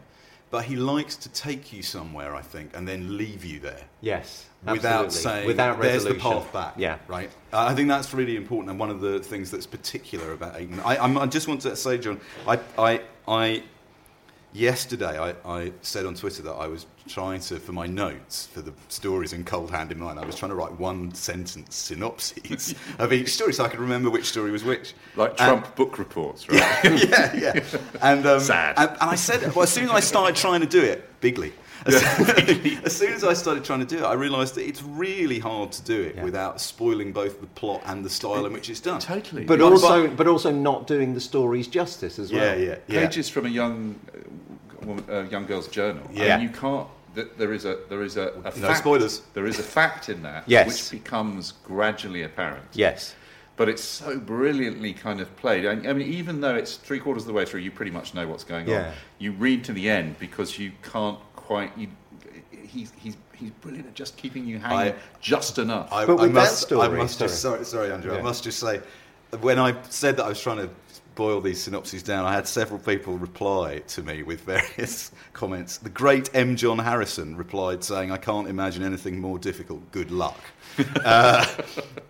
[0.50, 2.34] but he likes to take you somewhere.
[2.34, 3.84] I think, and then leave you there.
[4.02, 5.18] Yes, without absolutely.
[5.30, 6.74] saying without there's the path back.
[6.76, 6.98] Yeah.
[7.08, 7.30] right.
[7.54, 10.84] Uh, I think that's really important, and one of the things that's particular about Aickman.
[10.84, 13.62] I, I just want to say, John, I, I, I
[14.52, 18.60] yesterday I, I said on Twitter that I was trying to, for my notes for
[18.62, 22.74] the stories in Cold Hand in Mine, I was trying to write one sentence synopses
[22.98, 24.94] of each story so I could remember which story was which.
[25.16, 26.60] like And- Trump book reports right
[27.08, 27.64] yeah, yeah.
[28.02, 28.74] And, um, Sad.
[28.78, 31.52] And, and I said, well, as soon as I started trying to do it, bigly.
[31.84, 31.94] As,
[32.84, 35.72] as soon as I started trying to do it, I realised that it's really hard
[35.72, 36.22] to do it Yeah.
[36.22, 39.00] without spoiling both the plot and the style in which it's done.
[39.00, 42.58] totally But But- also, but also not doing the stories justice as Yeah, well.
[42.60, 43.00] yeah, yeah.
[43.06, 43.96] pages from a young
[44.82, 46.02] uh, woman, uh, young girl's journal.
[46.12, 46.34] Yeah.
[46.34, 46.86] and you can't.
[47.14, 49.22] th- There is a there is a, a No fact, spoilers.
[49.34, 50.66] There is a fact in that Yes.
[50.66, 52.64] which becomes gradually apparent.
[52.72, 53.14] Yes.
[53.56, 55.66] But it's so brilliantly kind of played.
[55.66, 58.14] I I mean, even though it's three quarters of the way through, you pretty much
[58.14, 58.88] know what's going Yeah.
[58.88, 58.92] on.
[59.18, 61.76] You read to the end because you can't quite.
[61.76, 61.88] You,
[62.50, 65.92] he's he's he's brilliant at just keeping you hanging I- just enough.
[65.92, 67.64] I, But I with that must, story- I must just, sorry.
[67.64, 68.16] sorry, sorry, Andrew.
[68.16, 68.80] I must just say,
[69.40, 70.70] when I said that I was trying to
[71.14, 75.78] boil these synopses down, I had several people reply to me with various comments.
[75.78, 76.56] The great M.
[76.56, 79.90] John Harrison replied saying, I can't imagine anything more difficult.
[79.92, 80.38] Good luck.
[81.04, 81.46] uh,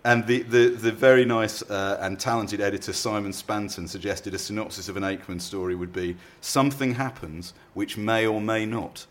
[0.04, 4.88] and the, the, the very nice uh, and talented editor Simon Spanton suggested a synopsis
[4.88, 9.06] of an Aickman story would be Something happens which may or may not.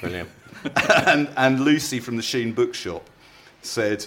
[0.00, 0.30] Brilliant.
[1.06, 3.08] and, and Lucy from the Sheen Bookshop
[3.62, 4.06] said,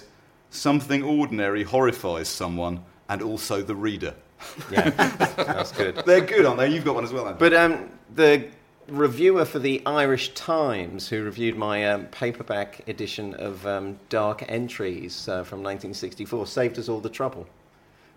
[0.50, 4.16] Something ordinary horrifies someone and also the reader.
[4.72, 5.96] Yeah, that's good.
[6.06, 6.70] They're good, aren't they?
[6.70, 7.40] You've got one as well, Andy.
[7.40, 8.48] But um, the
[8.88, 15.28] reviewer for the Irish Times, who reviewed my um, paperback edition of um, Dark Entries
[15.28, 17.48] uh, from 1964, saved us all the trouble.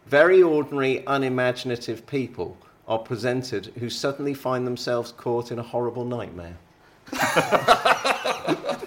[0.06, 2.56] Very ordinary, unimaginative people
[2.88, 6.56] are presented who suddenly find themselves caught in a horrible nightmare.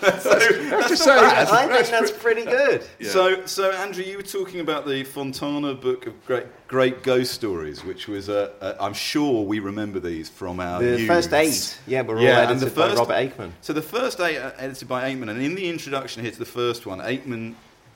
[0.89, 2.83] Just say, I think that's pretty good.
[3.01, 7.83] So, so Andrew, you were talking about the Fontana book of great, great ghost stories,
[7.83, 11.07] which was, uh, uh, I'm sure we remember these from our The youths.
[11.07, 13.51] first eight, yeah, were all Yeah, and edited the by first- Robert Aickman.
[13.61, 16.45] So the first eight are edited by Aickman, and in the introduction here to the
[16.45, 17.55] first one, Aickman.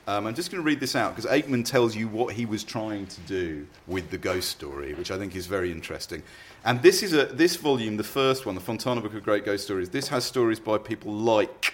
[0.10, 2.64] Um, I'm just going to read this out because Aickman tells you what he was
[2.64, 6.24] trying to do with the ghost story, which I think is very interesting.
[6.64, 9.66] And this is a this volume, the first one, the Fontana Book of Great Ghost
[9.66, 9.90] Stories.
[9.90, 11.74] This has stories by people like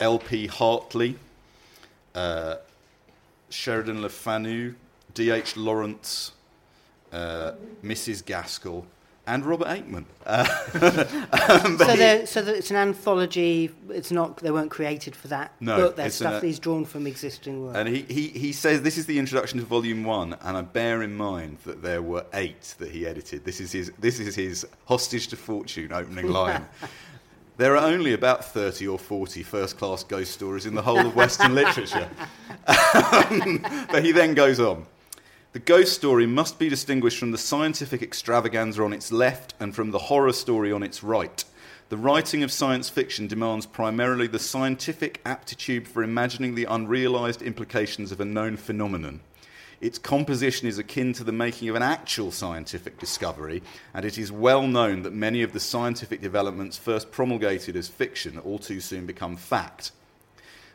[0.00, 0.46] L.P.
[0.48, 1.16] Hartley,
[2.14, 2.56] uh,
[3.50, 4.74] Sheridan Le Fanu,
[5.14, 5.56] D.H.
[5.56, 6.32] Lawrence,
[7.12, 7.52] uh,
[7.84, 8.24] Mrs.
[8.24, 8.86] Gaskell,
[9.26, 10.04] and Robert Aickman.
[10.26, 10.44] Uh,
[11.78, 13.70] so, they're- so that it's an anthology.
[13.88, 14.36] It's not.
[14.38, 15.96] They weren't created for that No, book.
[15.96, 17.74] They're stuff an- that he's drawn from existing work.
[17.76, 21.02] And he, he, he says this is the introduction to volume one, and I bear
[21.02, 23.44] in mind that there were eight that he edited.
[23.46, 26.66] This is his, this is his hostage to fortune opening line.
[27.56, 31.14] There are only about 30 or 40 first class ghost stories in the whole of
[31.14, 32.08] Western literature.
[32.66, 34.86] Um, but he then goes on.
[35.52, 39.92] The ghost story must be distinguished from the scientific extravaganza on its left and from
[39.92, 41.44] the horror story on its right.
[41.90, 48.10] The writing of science fiction demands primarily the scientific aptitude for imagining the unrealized implications
[48.10, 49.20] of a known phenomenon.
[49.84, 54.32] Its composition is akin to the making of an actual scientific discovery, and it is
[54.32, 59.04] well known that many of the scientific developments first promulgated as fiction all too soon
[59.04, 59.92] become fact.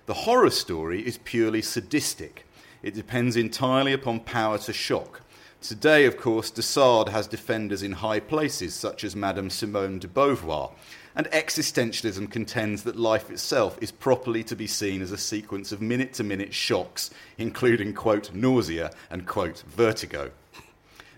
[0.05, 2.45] The horror story is purely sadistic.
[2.83, 5.21] It depends entirely upon power to shock.
[5.59, 10.07] Today, of course, de Sade has defenders in high places, such as Madame Simone de
[10.07, 10.71] Beauvoir,
[11.19, 15.82] and existentialism contends that life itself is properly to be seen as a sequence of
[15.82, 20.32] minute to minute shocks, including, quote, nausea and, quote, vertigo.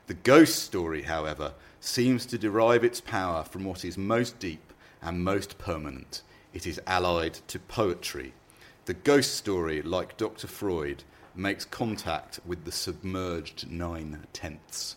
[0.07, 5.23] The ghost story, however, seems to derive its power from what is most deep and
[5.23, 6.23] most permanent.
[6.51, 8.33] It is allied to poetry.
[8.85, 10.47] The ghost story, like Dr.
[10.47, 11.03] Freud,
[11.35, 14.95] makes contact with the submerged nine tenths.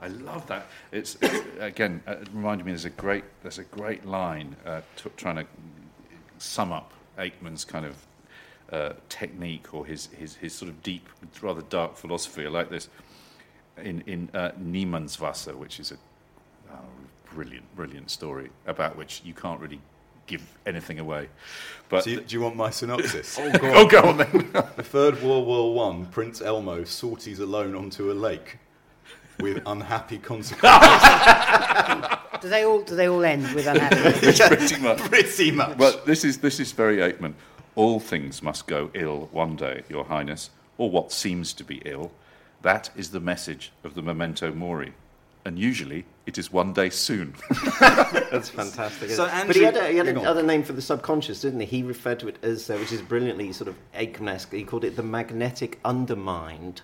[0.00, 0.66] I love that.
[0.92, 1.16] It's
[1.58, 2.72] again uh, it reminded me.
[2.72, 5.46] There's a great there's a great line uh, t- trying to
[6.38, 8.06] sum up Aickman's kind of
[8.72, 11.08] uh, technique or his, his his sort of deep,
[11.40, 12.44] rather dark philosophy.
[12.46, 12.88] I like this
[13.82, 15.96] in in uh, Niemandswasser, which is a
[16.72, 16.76] uh,
[17.32, 19.80] brilliant brilliant story about which you can't really
[20.26, 21.28] give anything away.
[21.88, 23.38] But Do you, do you want my synopsis?
[23.40, 24.50] oh, go on then.
[24.52, 28.58] The Third World War One, Prince Elmo sorties alone onto a lake
[29.40, 30.72] with unhappy consequences.
[32.40, 32.82] do they all?
[32.82, 33.96] Do they all end with unhappy?
[34.56, 34.98] Pretty much.
[34.98, 35.78] Pretty much.
[35.78, 37.34] But this is this is very Aickman.
[37.74, 42.10] All things must go ill one day, Your Highness, or what seems to be ill.
[42.62, 44.94] That is the message of the memento mori,
[45.44, 47.34] and usually it is one day soon.
[47.80, 49.10] That's fantastic.
[49.10, 50.22] So, but he had, a, he had hang on.
[50.22, 51.66] another name for the subconscious, didn't he?
[51.66, 54.52] He referred to it as, uh, which is brilliantly sort of Aickman-esque.
[54.52, 56.80] He called it the magnetic undermined.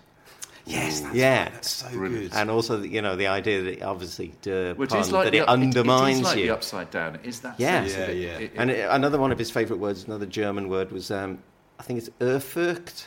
[0.67, 1.43] Yes, that's Yeah.
[1.45, 2.31] right, that's so Brilliant.
[2.33, 2.39] good.
[2.39, 5.25] And also, the- you know, the idea that it obviously uh, Which pun, is like
[5.25, 6.43] that it up- undermines it is like you.
[6.47, 7.19] the upside down.
[7.25, 7.81] Is that Yeah.
[7.87, 8.17] sense of Yeah, it.
[8.17, 8.29] yeah.
[8.39, 11.39] It- it- And another one of his favourite words, another German word, was um,
[11.79, 13.07] I think it's Ehrfurcht,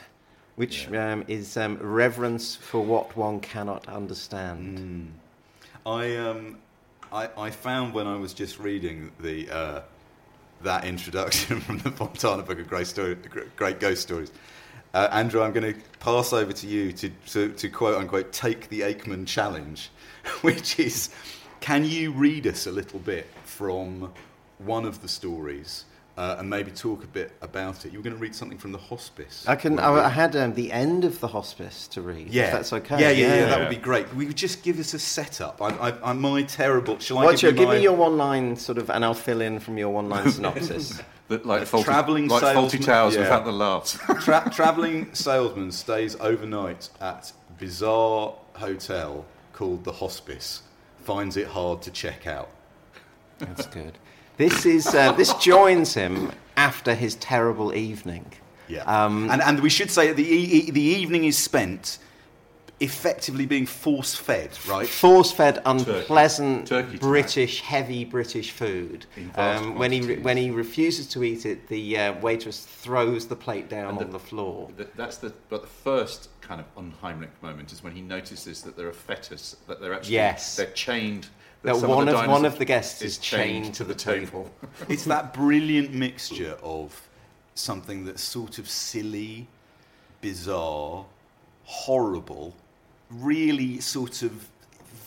[0.56, 5.12] which um, is um, reverence for what one cannot understand.
[5.86, 6.58] I um,
[7.12, 9.80] I, I found when I was just reading the uh,
[10.62, 13.16] that introduction from the Fontana Book of Great, Story,
[13.56, 14.32] Great Ghost Stories.
[14.96, 18.70] Uh, Andrew, I'm going to pass over to you to, to, to quote unquote take
[18.70, 19.90] the Aickman challenge,
[20.40, 21.10] which is
[21.60, 24.10] can you read us a little bit from
[24.56, 25.84] one of the stories
[26.16, 27.92] uh, and maybe talk a bit about it?
[27.92, 29.44] You were going to read something from the hospice.
[29.46, 29.78] I can.
[29.78, 32.28] I, I had um, the end of the hospice to read.
[32.32, 33.00] Yeah, if that's okay.
[33.00, 34.12] Yeah, yeah, yeah, that would be great.
[34.14, 35.60] We would just give us a setup.
[35.60, 36.98] I, I, I'm my terrible.
[36.98, 39.04] Shall I What's give your, you give my, me your one line sort of, and
[39.04, 41.00] I'll fill in from your one line synopsis.
[41.28, 43.20] that like A faulty, travelling like faulty salesman- towers yeah.
[43.20, 43.98] without the laughs.
[44.22, 50.62] Tra- traveling salesman stays overnight at bizarre hotel called the Hospice
[51.02, 52.50] finds it hard to check out.
[53.38, 53.98] That's good.
[54.36, 58.26] This is uh, this joins him after his terrible evening.
[58.68, 58.82] Yeah.
[58.82, 61.98] Um, and, and we should say that the, e- the evening is spent
[62.80, 64.86] effectively being force fed, right?
[64.86, 69.06] Force-fed, unpleasant Turkey to British, heavy British food.
[69.36, 73.36] Um, when he re- when he refuses to eat it, the uh, waitress throws the
[73.36, 74.68] plate down And on the floor.
[74.76, 78.76] Th- That's the but the first kind of unheimlich moment is when he notices that
[78.76, 80.56] there are fetus that they're actually Yes.
[80.56, 81.28] they're chained.
[81.66, 84.50] That some one the of one of the guests is chained to the table.
[84.88, 87.00] It's that brilliant mixture of
[87.54, 89.48] something that's sort of silly,
[90.20, 91.04] bizarre,
[91.64, 92.54] horrible,
[93.10, 94.48] really sort of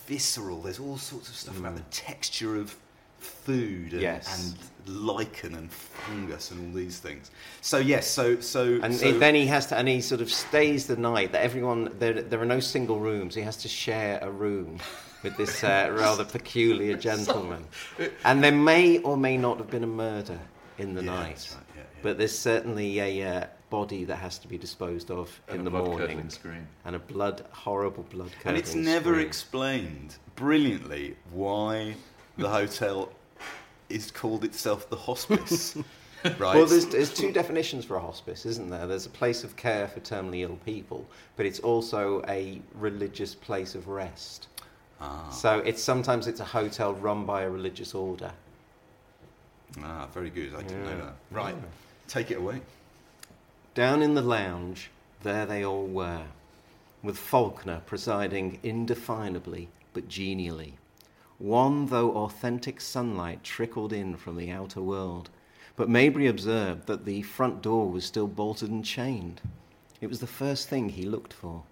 [0.06, 0.60] visceral.
[0.60, 1.90] There's all sorts of stuff about the mm.
[1.90, 2.76] texture of
[3.20, 4.54] food and, Yes.
[4.86, 7.30] and lichen and fungus and all these things.
[7.62, 10.30] So yes, so so And so, it- then he has to, and he sort of
[10.30, 11.32] stays the night.
[11.32, 13.34] That everyone there, there are no single rooms.
[13.34, 14.78] He has to share a room
[15.22, 17.64] with this uh, rather peculiar gentleman.
[18.24, 20.38] And there may or may not have been a murder
[20.78, 21.82] in the Yeah, night, right, yeah, yeah.
[22.02, 25.70] but there's certainly a uh, body that has to be disposed of And in the
[25.70, 26.28] morning,
[26.84, 31.94] and a blood, horrible blood and it's never explained brilliantly why
[32.36, 33.12] the hotel
[33.88, 35.76] is called itself the hospice.
[36.24, 36.38] right?
[36.38, 38.86] Well, there's, there's two definitions for a hospice, isn't there?
[38.86, 41.06] There's a place of care for terminally ill people,
[41.36, 44.48] but it's also a religious place of rest.
[45.00, 48.32] Ah, So it's sometimes it's a hotel run by a religious order.
[49.82, 50.54] ah, very good.
[50.54, 50.90] I didn't Yeah.
[50.96, 51.14] know that.
[51.30, 51.54] Right,
[52.08, 52.60] take it away.
[53.74, 54.90] Down in the lounge,
[55.22, 56.26] there they all were,
[57.02, 60.76] with Faulkner presiding indefinably but genially.
[61.38, 65.30] One though authentic sunlight trickled in from the outer world,
[65.76, 69.40] but Maybury observed that the front door was still bolted and chained.
[70.02, 71.62] It was the first thing he looked for.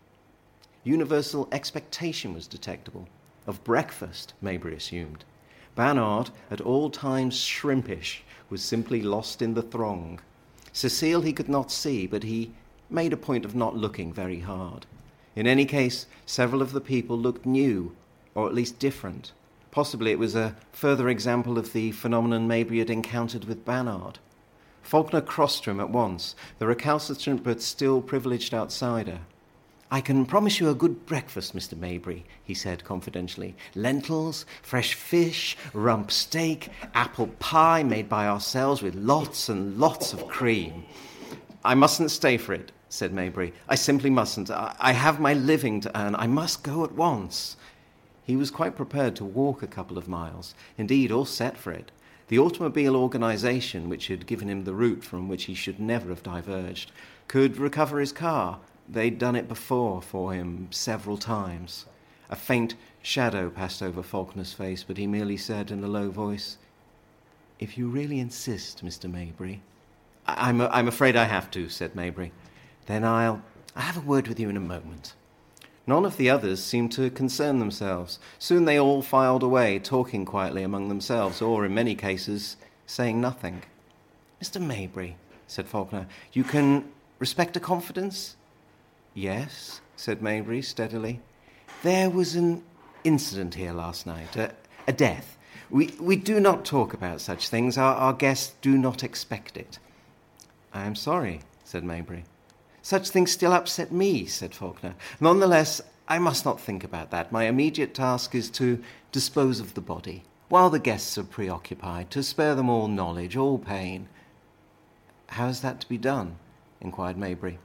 [0.85, 3.07] Universal expectation was detectable.
[3.49, 5.25] Of breakfast, Maybury assumed.
[5.75, 10.21] Bannard, at all times shrimpish, was simply lost in the throng.
[10.71, 12.53] Cecile he could not see, but he
[12.91, 14.85] made a point of not looking very hard.
[15.35, 17.97] In any case, several of the people looked new,
[18.35, 19.33] or at least different.
[19.71, 24.19] Possibly it was a further example of the phenomenon Maybury had encountered with Bannard.
[24.83, 29.21] Faulkner crossed him at once, the recalcitrant but still privileged outsider.
[29.91, 31.75] I can promise you a good breakfast, Mr.
[31.75, 33.57] Maybury, he said confidentially.
[33.75, 40.29] Lentils, fresh fish, rump steak, apple pie made by ourselves with lots and lots of
[40.29, 40.85] cream.
[41.65, 43.55] I mustn't stay for it, said Maybury.
[43.67, 44.51] I simply mustn't.
[44.51, 46.15] I, I have my living to earn.
[46.17, 47.57] I must go at once.
[48.25, 51.91] He was quite prepared to walk a couple of miles, indeed, all set for it.
[52.29, 56.23] The automobile organisation, which had given him the route from which he should never have
[56.23, 56.93] diverged,
[57.27, 58.61] could recover his car.
[58.89, 61.85] They'd done it before for him several times.
[62.31, 66.57] A faint shadow passed over Faulkner's face, but he merely said in a low voice,
[67.59, 69.11] If you really insist, Mr.
[69.11, 69.63] Maybury.
[70.27, 72.33] I- I'm, I'm afraid I have to, said Maybury.
[72.87, 73.43] Then I'll,
[73.77, 75.15] I'll have a word with you in a moment.
[75.87, 78.19] None of the others seemed to concern themselves.
[78.39, 83.63] Soon they all filed away, talking quietly among themselves, or in many cases, saying nothing.
[84.43, 84.61] Mr.
[84.61, 86.85] Maybury, said Faulkner, you can
[87.19, 88.37] respect a confidence?
[89.19, 91.21] Yes, said Maybury steadily.
[91.83, 92.63] There was an
[93.03, 94.55] incident here last night, a,
[94.87, 95.37] a death.
[95.71, 97.77] We, we do not talk about such things.
[97.77, 99.81] Our, our guests do not expect it.
[100.73, 102.27] I am sorry, said Maybury.
[102.81, 104.95] Such things still upset me, said Faulkner.
[105.19, 107.33] Nonetheless, I must not think about that.
[107.33, 112.23] My immediate task is to dispose of the body, while the guests are preoccupied, to
[112.23, 114.07] spare them all knowledge, all pain.
[115.27, 116.37] How is that to be done?
[116.81, 117.59] inquired Maybury.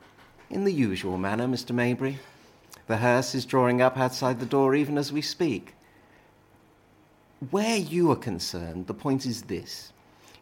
[0.54, 1.72] In the usual manner, Mr.
[1.72, 2.20] Maybury.
[2.86, 5.74] The hearse is drawing up outside the door even as we speak.
[7.50, 9.92] Where you are concerned, the point is this.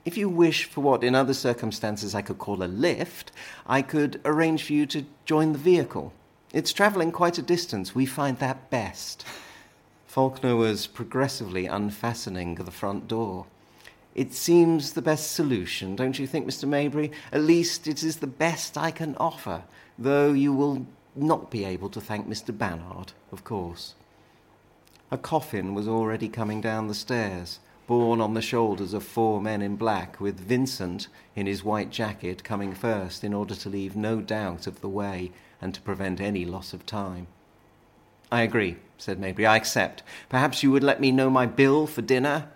[0.03, 3.31] If you wish for what in other circumstances I could call a lift,
[3.65, 6.11] I could arrange for you to join the vehicle.
[6.51, 7.95] It's travelling quite a distance.
[7.95, 9.23] We find that best.
[10.07, 13.45] Faulkner was progressively unfastening the front door.
[14.13, 16.67] It seems the best solution, don't you think, Mr.
[16.67, 17.13] Maybury?
[17.31, 19.63] At least it is the best I can offer,
[19.97, 22.57] though you will not be able to thank Mr.
[22.57, 23.95] Bannard, of course.
[25.11, 29.61] A coffin was already coming down the stairs, borne on the shoulders of four men
[29.61, 34.21] in black, with Vincent, in his white jacket, coming first in order to leave no
[34.21, 35.31] doubt of the way
[35.61, 37.27] and to prevent any loss of time.
[38.31, 39.45] I agree, said Maybury.
[39.45, 40.03] I accept.
[40.29, 42.47] Perhaps you would let me know my bill for dinner?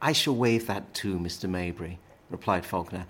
[0.00, 1.48] I shall waive that too, Mr.
[1.48, 1.98] Maybury,
[2.30, 3.04] replied Faulkner.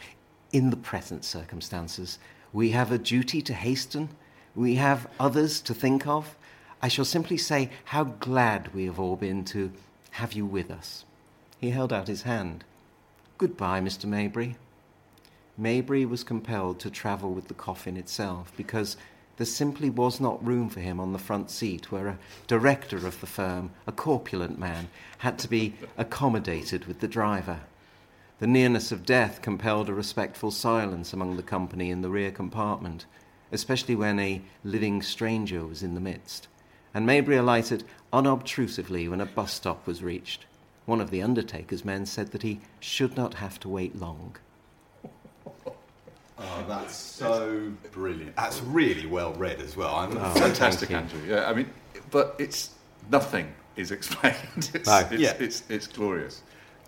[0.53, 2.19] In the present circumstances,
[2.53, 4.09] we have a duty to hasten.
[4.55, 6.37] we have others to think of,
[6.83, 9.73] I shall simply say how glad we have all been to
[10.13, 11.05] have you with us.
[11.61, 12.65] He held out his hand.
[13.37, 14.07] Goodbye, Mr.
[14.07, 14.57] Maybury.
[15.57, 18.97] Maybury was compelled to travel with the coffin itself because
[19.37, 23.21] there simply was not room for him on the front seat where a director of
[23.21, 24.89] the firm, a corpulent man,
[25.19, 27.61] had to be accommodated with the driver.
[28.41, 33.05] The nearness of death compelled a respectful silence among the company in the rear compartment,
[33.51, 36.47] especially when a living stranger was in the midst.
[36.95, 40.47] And Maybury alighted unobtrusively when a bus stop was reached.
[40.87, 44.37] One of the undertaker's men said that he should not have to wait long.
[46.41, 48.37] Oh, that's so brilliant.
[48.37, 49.93] That's really well read as well.
[49.97, 50.93] I'm Oh, Fantastic.
[50.93, 51.19] Andrew.
[51.27, 51.69] Yeah, I mean,
[52.13, 52.71] but it's
[53.11, 54.71] nothing is explained.
[54.73, 54.99] It's, No.
[55.11, 55.35] it's, Yeah.
[55.41, 56.43] it's, it's glorious.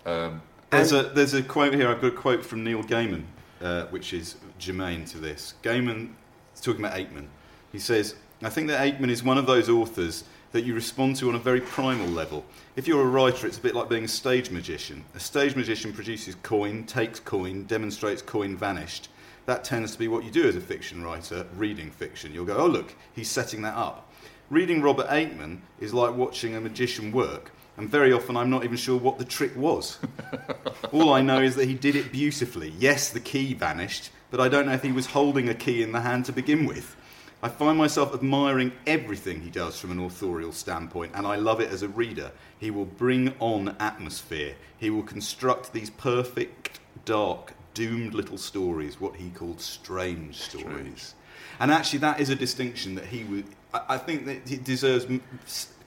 [0.07, 0.41] Um,
[0.71, 1.89] There's a there's a quote here.
[1.89, 3.25] I've got a quote from Neil Gaiman,
[3.61, 5.55] uh, which is germane to this.
[5.65, 6.11] Gaiman
[6.55, 7.27] is talking about Aickman.
[7.73, 11.29] He says, "I think that Aickman is one of those authors that you respond to
[11.29, 12.45] on a very primal level.
[12.77, 15.05] If you're a writer, it's a bit like being a stage magician.
[15.15, 19.09] A stage magician produces coin, takes coin, demonstrates coin vanished.
[19.47, 22.33] That tends to be what you do as a fiction writer, reading fiction.
[22.33, 24.09] You'll go, oh look, he's setting that up.
[24.51, 28.77] Reading Robert Aickman is like watching a magician work." And very often, I'm not even
[28.77, 29.99] sure what the trick was.
[30.93, 32.75] All I know is that he did it beautifully.
[32.79, 35.93] Yes, the key vanished, but I don't know if he was holding a key in
[35.93, 36.97] the hand to begin with.
[37.43, 41.71] I find myself admiring everything he does from an authorial standpoint, and I love it
[41.71, 42.33] as a reader.
[42.59, 44.57] He will bring on atmosphere.
[44.77, 51.15] He will construct these perfect, dark, doomed little stories, what he called strange stories.
[51.59, 53.47] And actually, that is a distinction that he would.
[53.73, 55.07] I I think that he deserves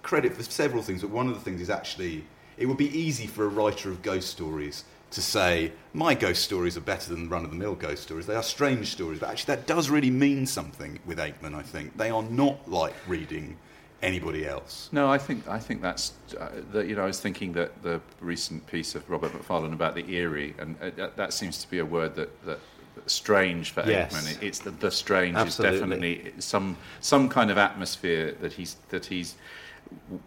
[0.04, 2.24] credit for several things, but one of the things is actually
[2.58, 6.76] it would be easy for a writer of ghost stories to say my ghost stories
[6.78, 8.26] are better than run-of-the-mill ghost stories.
[8.28, 11.56] They are strange stories, but actually that does really mean something with Aickman.
[11.56, 13.58] I think they are not like reading
[14.02, 14.90] anybody else.
[14.92, 16.88] no, I think I think that's uh, that.
[16.88, 20.54] You know, I was thinking that the recent piece of Robert Macfarlane about the eerie,
[20.60, 22.46] and uh, that- that seems to be a word that.
[22.46, 22.60] that
[23.08, 24.14] strange for Yes.
[24.14, 24.32] Aickman.
[24.32, 25.76] It- It's the, the strange Absolutely.
[25.76, 29.36] is definitely some some kind of atmosphere that he's that he's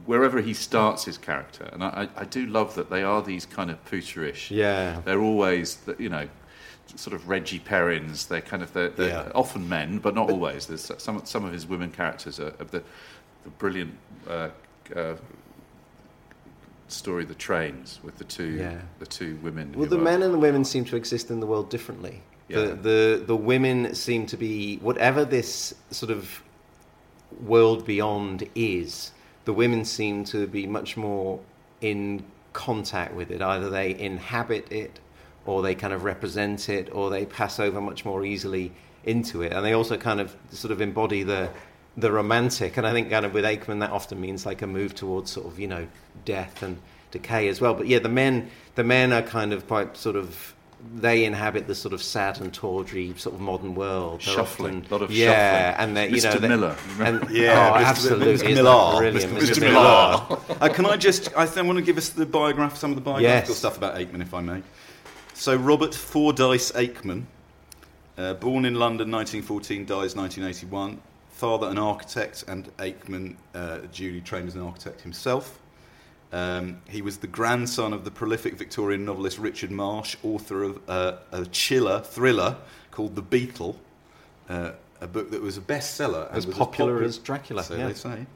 [0.06, 3.70] wherever he starts his character, and I, I do love that they are these kind
[3.70, 4.50] of pooterish.
[4.50, 5.00] Yeah.
[5.04, 6.28] they're always you know
[6.94, 8.26] sort of Reggie Perrins.
[8.26, 9.32] They're kind of they're, they're Yeah.
[9.34, 10.66] often men, but not always.
[10.66, 12.82] There's some some of his women characters are of the
[13.44, 13.94] the brilliant.
[14.28, 14.48] Uh,
[14.94, 15.14] uh,
[16.88, 18.80] story the trains with the two Yeah.
[19.00, 21.46] the two women Well, the are- men and the women seem to exist in the
[21.46, 22.22] world differently.
[22.48, 22.60] Yeah.
[22.60, 26.42] The, the the women seem to be whatever this sort of
[27.40, 29.10] world beyond is.
[29.47, 31.40] The women seem to be much more
[31.80, 33.40] in contact with it.
[33.40, 35.01] Either they inhabit it,
[35.47, 38.72] or they kind of represent it, or they pass over much more easily
[39.05, 39.53] into it.
[39.53, 41.51] And they also kind of sort of embody the
[41.97, 42.76] the romantic.
[42.76, 45.47] And I think kind of with Aickman that often means like a move towards sort
[45.47, 45.86] of you know
[46.24, 46.78] death and
[47.11, 47.74] decay as well.
[47.74, 50.55] But yeah, the men the men are kind of quite sort of
[50.95, 54.20] they inhabit the sort of sad and tawdry sort of modern world.
[54.24, 55.89] They're Shuffling, often- lot of yeah, shuffling.
[55.89, 56.34] and they you Mr.
[56.34, 56.76] know they- Miller.
[57.01, 57.84] and, Yeah, oh, Mr.
[57.84, 58.55] absolutely, Mr.
[58.55, 59.12] Miller.
[59.12, 59.28] Mr.
[59.28, 59.39] Mr.
[59.39, 59.61] Mr.
[59.61, 60.39] Miller.
[60.61, 61.28] Uh, can I just?
[61.37, 63.59] I think I want to give us the biograph, some of the biographical Yes.
[63.59, 64.62] stuff about Aickman, if I may.
[65.34, 67.24] So Robert Fordyce Aickman,
[68.16, 70.99] uh, born in London 1914, dies 1981.
[71.30, 75.59] Father an architect, and Aickman uh, duly trained as an architect himself.
[76.33, 81.16] Um, he was the grandson of the prolific Victorian novelist Richard Marsh, author of uh,
[81.33, 82.57] a chiller thriller
[82.91, 83.79] called The Beetle,
[84.49, 86.29] uh, a book that was a bestseller.
[86.29, 87.89] and As was popular as Dracula, So yeah.
[87.89, 88.27] they say.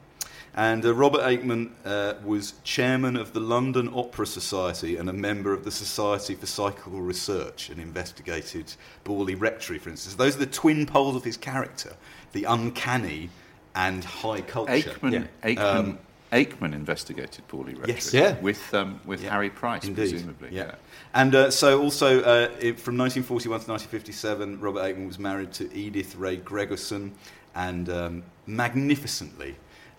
[0.53, 5.53] And uh, Robert Aickman uh, was chairman of the London Opera Society and a member
[5.53, 8.73] of the Society for Psychical Research and investigated
[9.05, 10.15] Borley Rectory, for instance.
[10.15, 11.95] Those are the twin poles of his character
[12.33, 13.29] the uncanny
[13.75, 14.71] and high culture.
[14.73, 15.11] Aickman,
[15.43, 15.49] Yeah.
[15.55, 15.99] Aickman, Um,
[16.31, 17.83] Aickman investigated Rectory.
[17.87, 18.13] Yes.
[18.13, 18.39] Yeah.
[18.39, 19.31] With, um, with Yeah.
[19.31, 20.11] Harry Price, Indeed.
[20.11, 20.49] presumably.
[20.51, 20.75] Yeah.
[21.13, 25.73] And uh, so, also, uh, it, from 1941 to 1957, Robert Aickman was married to
[25.75, 27.11] Edith Ray Gregorson,
[27.53, 29.55] and um, magnificently,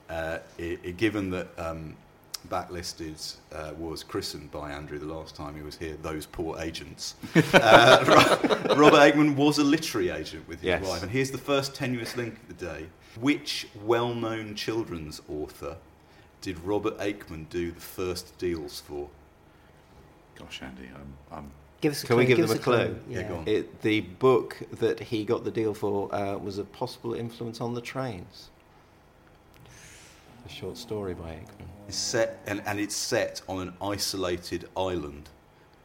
[0.08, 1.96] uh, i i given that um,
[2.48, 7.14] Backlisted uh, was christened by Andrew the last time he was here, those poor agents,
[7.54, 8.04] uh,
[8.76, 10.84] Robert Aickman was a literary agent with his Yes.
[10.86, 11.02] wife.
[11.02, 12.86] And here's the first tenuous link of the day.
[13.20, 15.76] Which well known children's author
[16.42, 19.08] did Robert Aickman do the first deals for?
[20.38, 22.22] Gosh, Andy, I'm, I'm Give us a Can clue.
[22.22, 23.00] we give give them us a clue?
[23.08, 23.48] Yeah, go on.
[23.48, 27.74] It, the book that he got the deal for uh, was a possible influence on
[27.74, 28.50] the trains.
[30.46, 31.66] A short story by Aickman.
[31.88, 35.28] It's set and, and it's set on an isolated island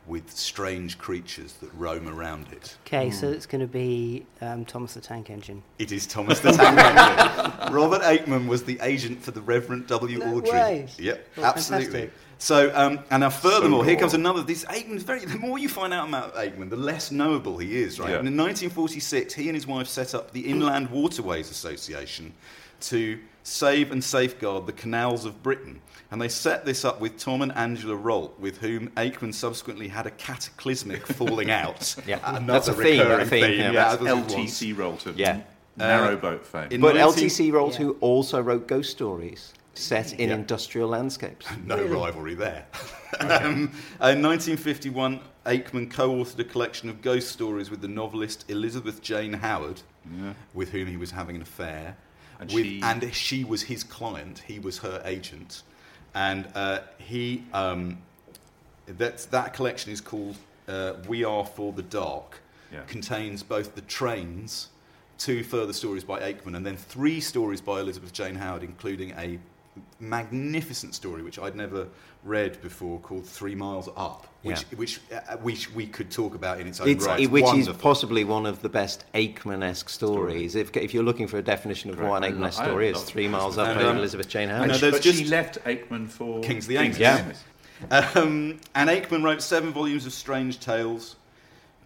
[0.08, 2.78] with strange creatures that roam around it.
[2.86, 5.62] Okay, so it's going to be um, Thomas the Tank Engine.
[5.80, 7.74] It is Thomas the Tank Engine.
[7.74, 10.20] Robert Aickman was the agent for the Reverend W.
[10.20, 10.52] No Awdry.
[10.52, 10.88] way.
[10.98, 11.86] Yep, Oh, absolutely.
[11.88, 12.14] fantastic.
[12.40, 14.44] So, um, and now furthermore, here comes another.
[14.44, 15.26] This Aickman's very.
[15.26, 18.12] The more you find out about Aickman, the less knowable he is, right?
[18.12, 18.20] Yeah.
[18.20, 22.32] And in 1946, he and his wife set up the Inland Waterways Association
[22.82, 23.20] to
[23.52, 25.80] save and safeguard the canals of Britain.
[26.12, 30.06] And they set this up with Tom and Angela Rolt, with whom Aickman subsequently had
[30.06, 31.96] a cataclysmic falling out.
[32.06, 32.20] Yeah.
[32.26, 33.72] Another That's a theme, recurring a theme, yeah.
[33.72, 34.52] Yeah, That's that was what it was.
[34.52, 35.14] LTC Rolton.
[35.18, 35.42] Yeah.
[35.80, 36.68] Narrowboat fame.
[36.72, 37.78] in- But 19 LTC Rolt, Yeah.
[37.80, 40.36] who also wrote ghost stories set in Yeah.
[40.36, 41.46] industrial landscapes.
[41.66, 42.66] No rivalry there.
[43.22, 43.72] um,
[44.02, 49.82] in 1951, Aickman co-authored a collection of ghost stories with the novelist Elizabeth Jane Howard,
[50.54, 51.96] with whom he was having an affair.
[52.40, 54.44] And with, she- and she was his client.
[54.48, 55.64] He was her agent,
[56.14, 57.98] and uh, he um,
[58.86, 60.36] that that collection is called
[60.68, 62.82] uh, "We Are for the Dark." Yeah.
[62.86, 64.68] Contains both the trains,
[65.18, 69.40] two further stories by Aickman, and then three stories by Elizabeth Jane Howard, including a
[70.00, 71.88] magnificent story which I'd never
[72.24, 74.78] read before called Three Miles Up, which Yeah.
[74.78, 77.20] which uh, which we could talk about in its own It's, right.
[77.20, 80.56] it- which is possibly one of the best Aickman-esque stories.
[80.56, 82.10] If, if you're looking for a definition of Correct.
[82.12, 84.70] what I an Aickman-esque story is, Three Miles Up And, um, Elizabeth Jane I Howard.
[84.82, 87.00] know but just- she left Aickman for Kings of the Angels.
[87.00, 87.32] Yeah.
[87.92, 91.16] Um, and Aickman wrote seven volumes of strange tales,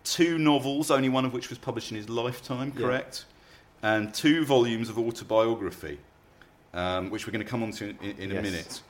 [0.05, 3.26] two novels, only one of which was published in his lifetime, correct?
[3.84, 5.97] And two volumes of autobiography,
[6.74, 8.43] um, which we're going to come on to in, in a Yes.
[8.43, 8.82] minute.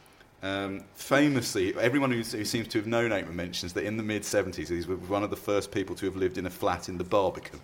[0.43, 4.23] Um, famously, everyone who, who seems to have known Aickman mentions that in the mid
[4.23, 6.97] 70s, he was one of the first people to have lived in a flat in
[6.97, 7.59] the Barbican.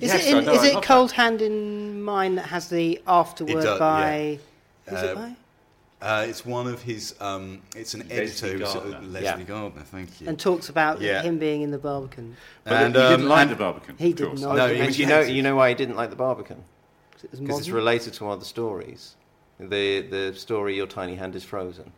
[0.00, 3.62] Is Yes, it, in, is it love Cold Hand in Mine that has the afterword
[3.64, 4.38] does, by.
[4.88, 5.36] Who's Uh, it by?
[6.02, 9.00] Uh, it's one of his, um, it's an Leslie editor, who's, uh, Gardner.
[9.08, 9.42] Leslie Yeah.
[9.42, 10.28] Gardner, thank you.
[10.28, 11.22] And talks about Yeah.
[11.22, 12.36] him being in the Barbican.
[12.64, 13.96] But And, he um, didn't like and- the Barbican.
[13.98, 14.40] He of did course.
[14.42, 14.56] not.
[14.56, 16.62] No, And he you know, you know why he didn't like the Barbican?
[17.24, 19.16] It Because it's related to other stories.
[19.58, 21.90] The the story "Your Tiny Hand is Frozen,"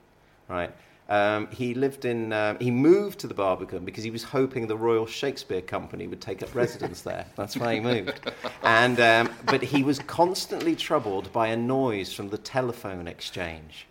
[0.48, 0.72] right?
[1.08, 2.32] Um, he lived in.
[2.32, 6.20] Um, he moved to the Barbican because he was hoping the Royal Shakespeare Company would
[6.20, 7.26] take up residence there.
[7.34, 8.20] That's why he moved.
[8.62, 13.86] And um, but he was constantly troubled by a noise from the telephone exchange.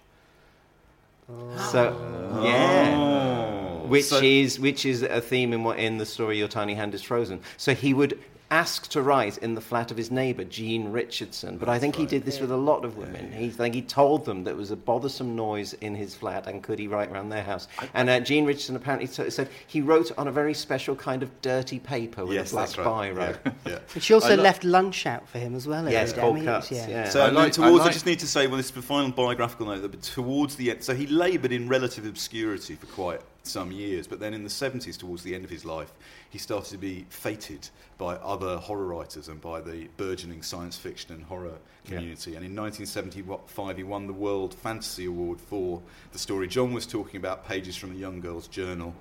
[1.72, 2.93] So yeah.
[2.95, 3.88] Oh.
[3.88, 6.93] Which So- is which is a theme in what in the story Your Tiny Hand
[6.93, 7.41] is Frozen.
[7.57, 11.67] So he would ask to write in the flat of his neighbour Jean Richardson, but
[11.67, 13.31] I think he did this with a lot of women.
[13.31, 16.47] He I think he told them that there was a bothersome noise in his flat,
[16.47, 17.67] and could he write around their house?
[17.93, 21.41] And uh, Jean Richardson apparently t- said he wrote on a very special kind of
[21.41, 23.13] dirty paper with yes, a black that's right.
[23.13, 23.37] biro.
[23.45, 23.79] Yeah, yeah.
[23.93, 25.89] And she also lo- left lunch out for him as well.
[25.89, 26.21] Yes, every day.
[26.21, 26.71] Cold cuts.
[26.71, 27.09] it's- Yeah.
[27.09, 29.11] So I like- towards, I I, just need to say, well, this is the final
[29.11, 33.71] biographical note, that towards the end, so he laboured in relative obscurity for quite some
[33.71, 35.91] years, but then in the 70s, towards the end of his life,
[36.29, 41.13] he started to be feted by other horror writers and by the burgeoning science fiction
[41.15, 42.35] and horror community.
[42.35, 45.81] And in 1975, he won the World Fantasy Award for
[46.11, 48.93] the story John was talking about, Pages from a Young Girl's Journal.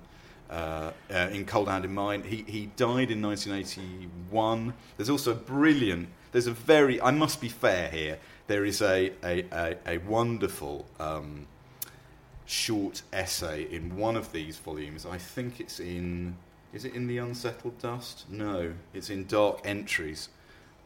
[0.49, 2.23] Uh, uh, in Cold Hand in Mine.
[2.23, 4.73] He, he died in 1981.
[4.95, 8.17] There's also a brilliant, there's a very, I must be fair here,
[8.47, 11.47] there is a, a, a, a wonderful um,
[12.47, 15.05] short essay in one of these volumes.
[15.05, 16.35] I think it's in,
[16.73, 18.25] is it in The Unsettled Dust?
[18.29, 20.29] No, it's in Dark Entries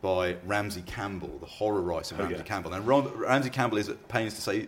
[0.01, 2.41] by Ramsey Campbell, the horror writer Oh, Ramsey yeah.
[2.43, 2.73] Campbell.
[2.73, 4.67] And Ram- Ramsey Campbell is at pains to say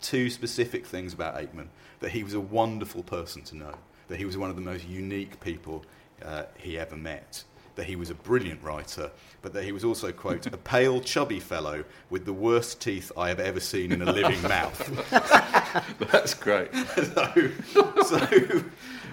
[0.00, 1.68] two specific things about Aickman
[2.00, 3.74] that he was a wonderful person to know,
[4.08, 5.84] that he was one of the most unique people
[6.24, 7.44] uh, he ever met,
[7.74, 9.10] that he was a brilliant writer,
[9.40, 13.28] but that he was also, quote, a pale, chubby fellow with the worst teeth I
[13.28, 14.78] have ever seen in a living mouth.
[16.10, 16.74] That's great.
[16.94, 17.50] so,
[18.06, 18.62] so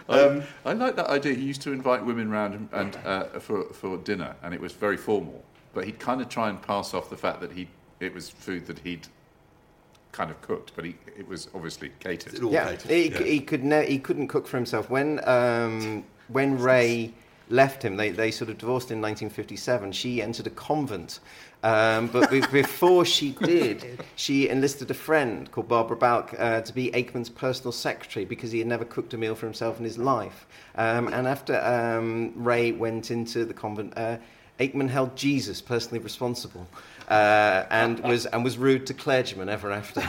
[0.10, 1.34] um, I like that idea.
[1.36, 4.74] He used to invite women round and, and uh, for for dinner, and it was
[4.74, 5.43] very formal.
[5.74, 7.68] But he'd kind of try and pass off the fact that he
[7.99, 9.07] it was food that he'd
[10.12, 12.34] kind of cooked, but he it was obviously catered.
[12.34, 13.20] it all Yeah, catered, he, yeah.
[13.24, 14.89] he could ne- he couldn't cook for himself.
[14.89, 17.14] When um, when Ray
[17.50, 19.91] left him, they, they sort of divorced in 1957.
[19.91, 21.20] She entered a convent,
[21.64, 26.74] um, but be- before she did, she enlisted a friend called Barbara Balk uh, to
[26.74, 29.97] be Aickman's personal secretary because he had never cooked a meal for himself in his
[29.97, 30.47] life.
[30.76, 33.93] Um, and after um, Ray went into the convent.
[33.97, 34.18] Uh,
[34.60, 36.68] Aickman held Jesus personally responsible,
[37.08, 40.02] uh, and was and was rude to clergymen ever after.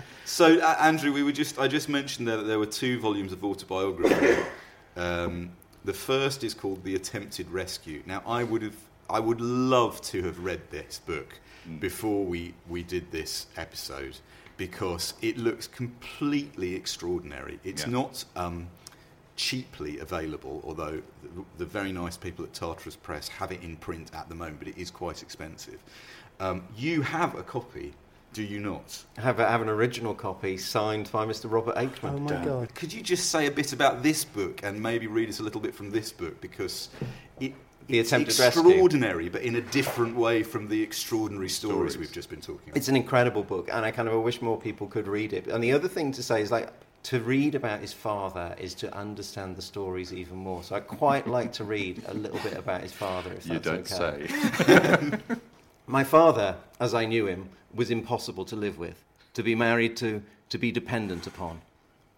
[0.26, 3.32] So, uh, Andrew, we were just, I just mentioned there that there were two volumes
[3.32, 4.42] of autobiography.
[4.96, 5.50] um,
[5.86, 8.02] the first is called The Attempted Rescue.
[8.06, 8.76] Now, I would have,
[9.08, 11.38] I would love to have read this book
[11.80, 14.18] before we, we did this episode
[14.56, 17.60] because it looks completely extraordinary.
[17.64, 17.92] It's Yeah.
[17.92, 18.68] not, um,
[19.36, 24.10] cheaply available, although the, the very nice people at Tartarus Press have it in print
[24.14, 25.78] at the moment, but it is quite expensive.
[26.40, 27.92] Um, you have a copy,
[28.36, 29.02] do you not?
[29.16, 31.50] Have, a, have an original copy signed by Mr.
[31.50, 32.16] Robert Aickman.
[32.16, 32.74] Oh my Dan, God.
[32.74, 35.60] Could you just say a bit about this book and maybe read us a little
[35.60, 36.90] bit from this book because
[37.40, 37.54] it,
[37.86, 41.96] The it's Attempted extraordinary, but in a different way from the extraordinary stories, Stories.
[41.96, 42.76] we've just been talking about.
[42.76, 45.46] It's an incredible book, and I kind of wish more people could read it.
[45.46, 46.68] And the other thing to say is like
[47.04, 50.62] to read about his father is to understand the stories even more.
[50.62, 53.32] So I quite like to read a little bit about his father.
[53.32, 54.26] If You that's don't okay.
[54.26, 55.18] say.
[55.86, 59.04] My father, as I knew him, was impossible to live with,
[59.34, 61.60] to be married to, to be dependent upon.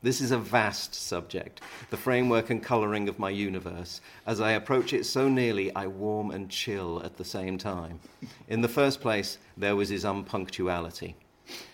[0.01, 4.01] This is a vast subject, the framework and colouring of my universe.
[4.27, 7.99] As I approach it so nearly, I warm and chill at the same time.
[8.47, 11.17] In the first place, there was his unpunctuality.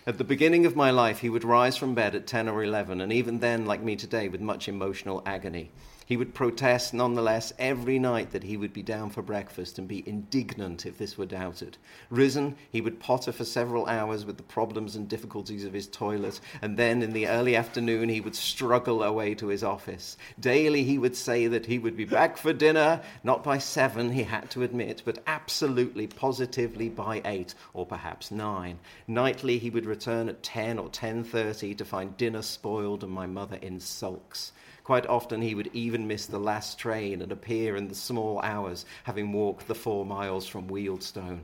[0.07, 3.01] At the beginning of my life, he would rise from bed at 10 or 11,
[3.01, 5.71] and even then, like me today, with much emotional agony.
[6.05, 10.07] He would protest nonetheless every night that he would be down for breakfast and be
[10.07, 11.79] indignant if this were doubted.
[12.11, 16.39] Risen, he would potter for several hours with the problems and difficulties of his toilet,
[16.61, 20.15] and then in the early afternoon he would struggle away to his office.
[20.39, 24.23] Daily he would say that he would be back for dinner, not by seven, he
[24.23, 28.77] had to admit, but absolutely, positively by eight, or perhaps nine.
[29.07, 33.25] Nightly he would return at ten or ten thirty to find dinner spoiled and my
[33.25, 34.51] mother in sulks.
[34.83, 38.85] Quite often he would even miss the last train and appear in the small hours,
[39.05, 41.39] having walked the four miles from Wealdstone.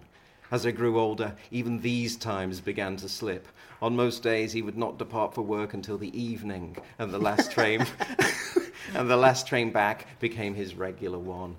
[0.51, 3.47] As I grew older, even these times began to slip.
[3.81, 7.53] On most days he would not depart for work until the evening, and the last
[7.53, 7.85] train
[8.93, 11.55] and the last train back became his regular one.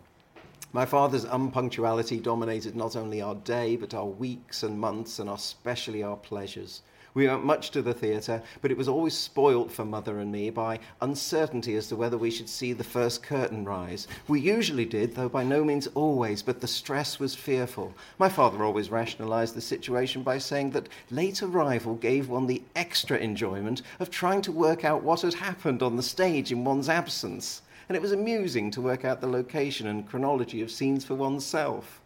[0.74, 6.02] My father's unpunctuality dominated not only our day, but our weeks and months, and especially
[6.02, 6.80] our pleasures.
[7.12, 10.48] We went much to the theatre, but it was always spoilt for mother and me
[10.48, 14.08] by uncertainty as to whether we should see the first curtain rise.
[14.28, 17.92] We usually did, though by no means always, but the stress was fearful.
[18.18, 23.18] My father always rationalised the situation by saying that late arrival gave one the extra
[23.18, 27.60] enjoyment of trying to work out what had happened on the stage in one's absence
[27.88, 32.00] and it was amusing to work out the location and chronology of scenes for oneself.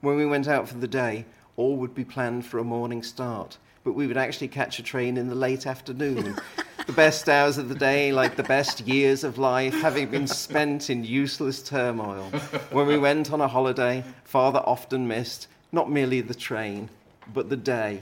[0.00, 1.24] When we went out for the day,
[1.56, 5.16] all would be planned for a morning start, but we would actually catch a train
[5.16, 6.36] in the late afternoon.
[6.86, 10.88] the best hours of the day, like the best years of life, having been spent
[10.88, 12.24] in useless turmoil.
[12.70, 16.88] When we went on a holiday, father often missed not merely the train,
[17.34, 18.00] but the day.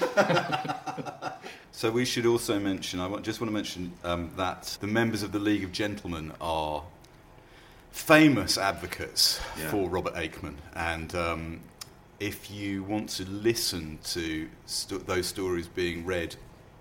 [1.78, 5.30] So we should also mention, I just want to mention um, that the members of
[5.30, 6.82] the League of Gentlemen are
[7.92, 9.70] famous advocates Yeah.
[9.70, 10.54] for Robert Aickman.
[10.74, 11.60] And um,
[12.18, 16.34] if you want to listen to st- those stories being read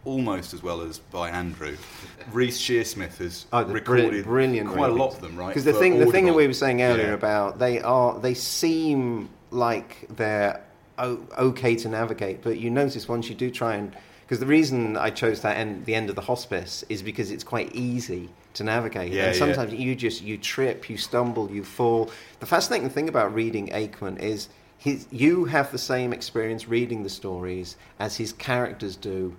[0.03, 1.77] almost as well as by Andrew,
[2.31, 5.49] Reece Shearsmith has Oh, recorded brilliant quite a lot of them, right?
[5.49, 7.13] Because the thing, the thing that we were saying earlier Yeah.
[7.13, 10.59] about they are, they seem like they're
[10.97, 13.95] okay to navigate, but you notice once you do try and,
[14.27, 17.45] because the reason I chose that end, the end of the hospice is because it's
[17.45, 19.39] quite easy to navigate, Yeah, and yeah.
[19.39, 22.11] sometimes you just you trip, you stumble, you fall.
[22.41, 27.09] The fascinating thing about reading Aickman is his, you have the same experience reading the
[27.09, 29.33] stories as his characters do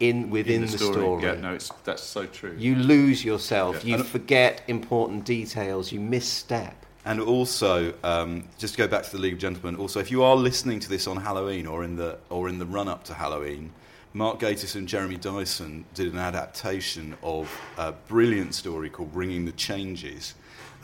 [0.00, 1.22] in within In the story.
[1.22, 2.56] Yeah, no, it's, that's so true.
[2.58, 3.84] You lose yourself.
[3.84, 3.98] Yeah.
[3.98, 5.92] You forget important details.
[5.92, 6.74] You misstep.
[7.04, 9.76] And also, um, just to go back to the League of Gentlemen.
[9.76, 12.66] Also, if you are listening to this on Halloween or in the or in the
[12.66, 13.70] run up to Halloween,
[14.14, 19.52] Mark Gatiss and Jeremy Dyson did an adaptation of a brilliant story called "Ringing the
[19.52, 20.34] Changes,"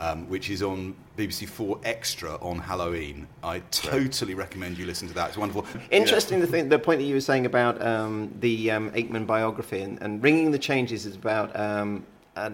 [0.00, 3.28] um, which is on BBC Four Extra on Halloween.
[3.42, 5.28] I totally recommend you listen to that.
[5.28, 5.66] It's wonderful.
[5.90, 9.82] Interesting, the, thing, the point that you were saying about um, the um, Aickman biography
[9.82, 12.52] and, and Ringing the Changes is about um, a,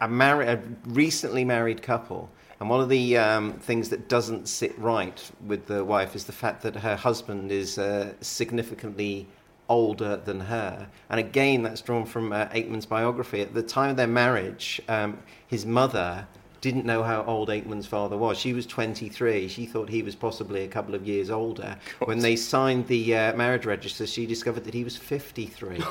[0.00, 2.28] a, a recently married couple.
[2.58, 6.32] And one of the um, things that doesn't sit right with the wife is the
[6.32, 9.28] fact that her husband is uh, significantly
[9.68, 10.88] older than her.
[11.10, 13.40] And again, that's drawn from uh, Aickman's biography.
[13.40, 16.26] At the time of their marriage, um, his mother
[16.60, 18.38] didn't know how old Aickman's father was.
[18.38, 19.48] She was 23.
[19.48, 21.76] She thought he was possibly a couple of years older.
[22.04, 25.78] When they signed the uh, marriage register, she discovered that he was 53.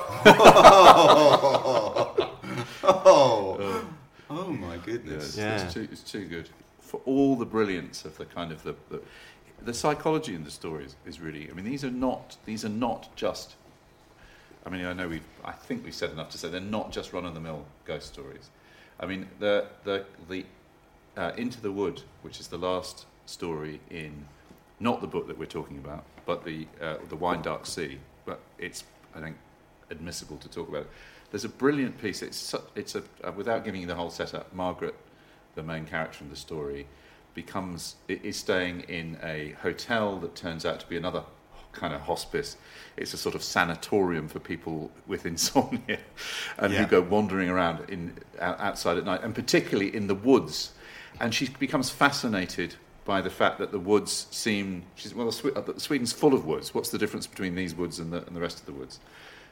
[2.83, 3.85] oh,
[4.29, 5.37] oh my goodness.
[5.37, 6.49] Yeah, it's, too, it's too good
[6.79, 9.01] for all the brilliance of the kind of the, the
[9.61, 11.49] the psychology in the stories is really.
[11.49, 13.55] I mean, these are not these are not just.
[14.65, 15.21] I mean, I know we.
[15.43, 18.07] I think we've said enough to say they're not just run of the mill ghost
[18.07, 18.49] stories.
[18.99, 20.45] I mean, the the the
[21.15, 24.25] uh, Into the Wood, which is the last story in,
[24.79, 27.99] not the book that we're talking about, but the uh, the Wine Dark Sea.
[28.25, 29.37] But it's I think
[29.91, 30.89] admissible to talk about it.
[31.29, 32.23] There's a brilliant piece.
[32.23, 34.51] It's it's a uh, without giving you the whole setup.
[34.53, 34.95] Margaret,
[35.53, 36.87] the main character in the story,
[37.35, 41.23] becomes is staying in a hotel that turns out to be another
[41.75, 42.57] kind of hospice.
[42.97, 45.99] It's a sort of sanatorium for people with insomnia,
[46.57, 46.83] and Yeah.
[46.83, 50.71] who go wandering around in outside at night, and particularly in the woods.
[51.19, 54.83] And she becomes fascinated by the fact that the woods seem.
[54.95, 56.73] She's well, uh, Sweden's full of woods.
[56.73, 58.99] What's the difference between these woods and the, and the rest of the woods?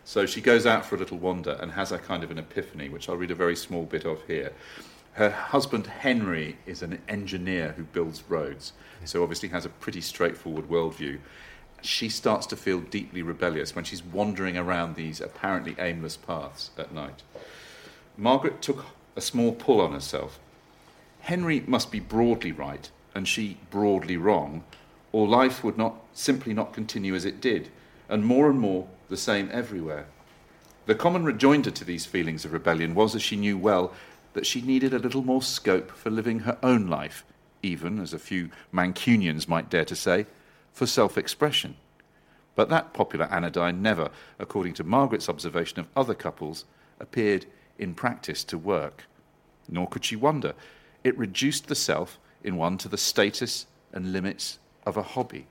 [0.05, 2.89] So she goes out for a little wander and has a kind of an epiphany,
[2.89, 4.51] which I'll read a very small bit of here.
[5.13, 8.74] Her husband Henry is an engineer who builds roads,
[9.05, 11.19] so obviously has a pretty straightforward worldview.
[11.84, 16.93] She starts to feel deeply rebellious when she's wandering around these apparently aimless paths at
[16.93, 17.23] night.
[18.17, 18.86] Margaret took
[19.17, 20.39] a small pull on herself.
[21.19, 24.63] Henry must be broadly right and she broadly wrong,
[25.11, 27.69] or life would not simply not continue as it did,
[28.09, 30.05] and more and more the same everywhere.
[30.86, 33.93] The common rejoinder to these feelings of rebellion was, as she knew well,
[34.34, 37.23] that she needed a little more scope for living her own life,
[37.61, 40.25] even, as a few Mancunians might dare to say,
[40.74, 41.76] for self expression.
[42.55, 46.65] But that popular anodyne never, according to Margaret's observation of other couples,
[46.99, 47.45] appeared
[47.80, 49.05] in practice to work.
[49.69, 50.53] Nor could she wonder.
[51.03, 55.47] It reduced the self in one to the status and limits of a hobby.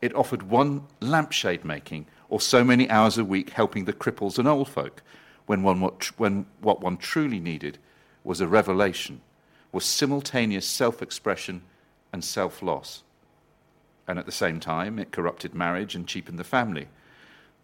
[0.00, 4.48] It offered one lampshade making or so many hours a week helping the cripples and
[4.48, 5.02] old folk,
[5.46, 7.78] when, one, what, when what one truly needed
[8.24, 9.20] was a revelation,
[9.70, 11.62] was simultaneous self expression
[12.12, 13.02] and self loss.
[14.08, 16.88] And at the same time, it corrupted marriage and cheapened the family.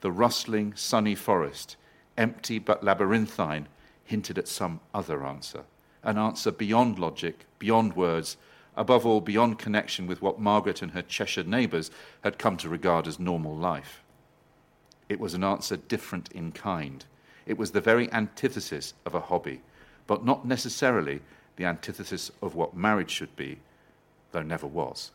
[0.01, 1.76] The rustling, sunny forest,
[2.16, 3.68] empty but labyrinthine,
[4.05, 5.64] hinted at some other answer.
[6.03, 8.36] An answer beyond logic, beyond words,
[8.76, 11.91] above all, beyond connection with what Margaret and her Cheshire neighbours
[12.22, 14.03] had come to regard as normal life.
[15.09, 17.05] It was an answer different in kind.
[17.45, 19.62] It was the very antithesis of a hobby,
[20.07, 21.20] but not necessarily
[21.57, 23.59] the antithesis of what marriage should be,
[24.30, 25.11] though never was.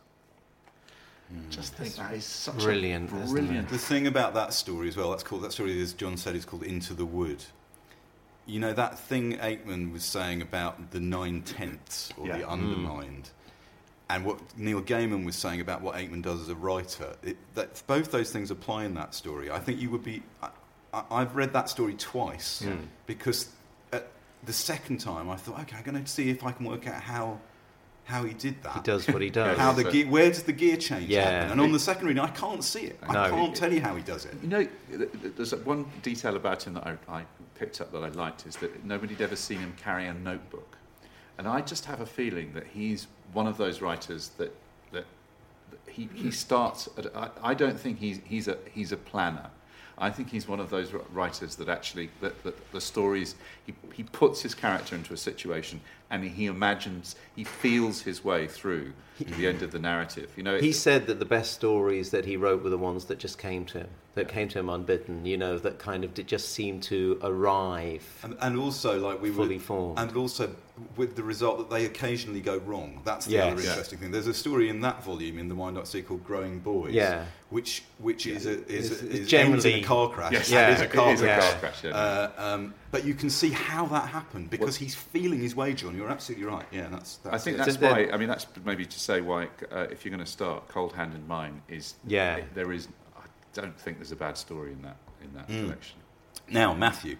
[1.50, 3.70] Just think that is such brilliant, a brilliant.
[3.70, 6.46] The thing about that story as well, that's called that story, as John said, is
[6.46, 7.44] called Into the Wood.
[8.46, 12.38] You know that thing Aickman was saying about the nine tenths or Yeah.
[12.40, 12.50] the Mm.
[12.50, 13.30] undermined,
[14.10, 17.16] and what Neil Gaiman was saying about what Aickman does as a writer.
[17.24, 19.50] It, that, both those things apply in that story.
[19.50, 20.22] I think you would be.
[20.42, 20.50] I,
[20.94, 22.64] I, I've read that story twice
[23.08, 23.50] because
[23.92, 24.08] at
[24.44, 27.02] the second time I thought, okay, I'm going to see if I can work out
[27.02, 27.40] how
[28.06, 28.74] how he did that.
[28.74, 29.58] He does what he does.
[29.58, 31.22] How the gear, where does the gear change Yeah.
[31.30, 31.52] happen?
[31.54, 33.00] And on the second reading, I can't see it.
[33.04, 33.30] I No.
[33.30, 34.36] can't tell you how he does it.
[34.42, 37.26] You know, th- th- there's one detail about him that I, I
[37.56, 40.78] picked up that I liked is that nobody'd ever seen him carry a notebook.
[41.38, 44.54] And I just have a feeling that he's one of those writers that,
[44.92, 45.06] that,
[45.72, 49.50] that he, he starts at, I, I don't think he's, he's, a, he's a planner.
[49.98, 53.36] I think he's one of those writers that actually, that, that the stories,
[53.66, 58.48] he, he puts his character into a situation and he imagines, he feels his way
[58.48, 58.94] through
[59.38, 60.32] the end of the narrative.
[60.36, 63.20] You know, He said that the best stories that he wrote were the ones that
[63.20, 65.26] just came to him, that came to him unbidden.
[65.26, 68.04] You know, that kind of did just seemed to arrive.
[68.24, 70.00] And, and also, like we Fully were, formed.
[70.00, 70.56] and also
[70.98, 73.00] with the result that they occasionally go wrong.
[73.06, 73.52] That's the Yes.
[73.54, 73.70] other Yeah.
[73.70, 74.10] interesting thing.
[74.12, 77.26] There's a story in that volume in the Wine Dark Sea called "Growing Boys," Yeah.
[77.52, 80.32] which which is a, is, It's- it's is generally- ends in a car crash.
[80.34, 80.70] Yes, Yeah.
[80.70, 81.50] it is a car it is a crash.
[81.52, 81.84] car crash.
[81.84, 81.92] Yeah.
[81.92, 85.96] Uh, um, but you can see how that happened because he's feeling his way, John.
[85.96, 86.66] You're absolutely right.
[86.72, 87.18] Yeah, that's.
[87.18, 87.58] that's I think it.
[87.66, 88.10] that's So why.
[88.12, 91.14] I mean, that's maybe to say why, uh, if you're going to start, "Cold Hand
[91.14, 91.94] in Mine" is.
[92.08, 92.40] Yeah.
[92.56, 92.88] There is.
[93.16, 93.22] I
[93.54, 95.66] don't think there's a bad story in that in that Mm.
[95.66, 95.98] collection.
[96.50, 97.18] Now, Matthew,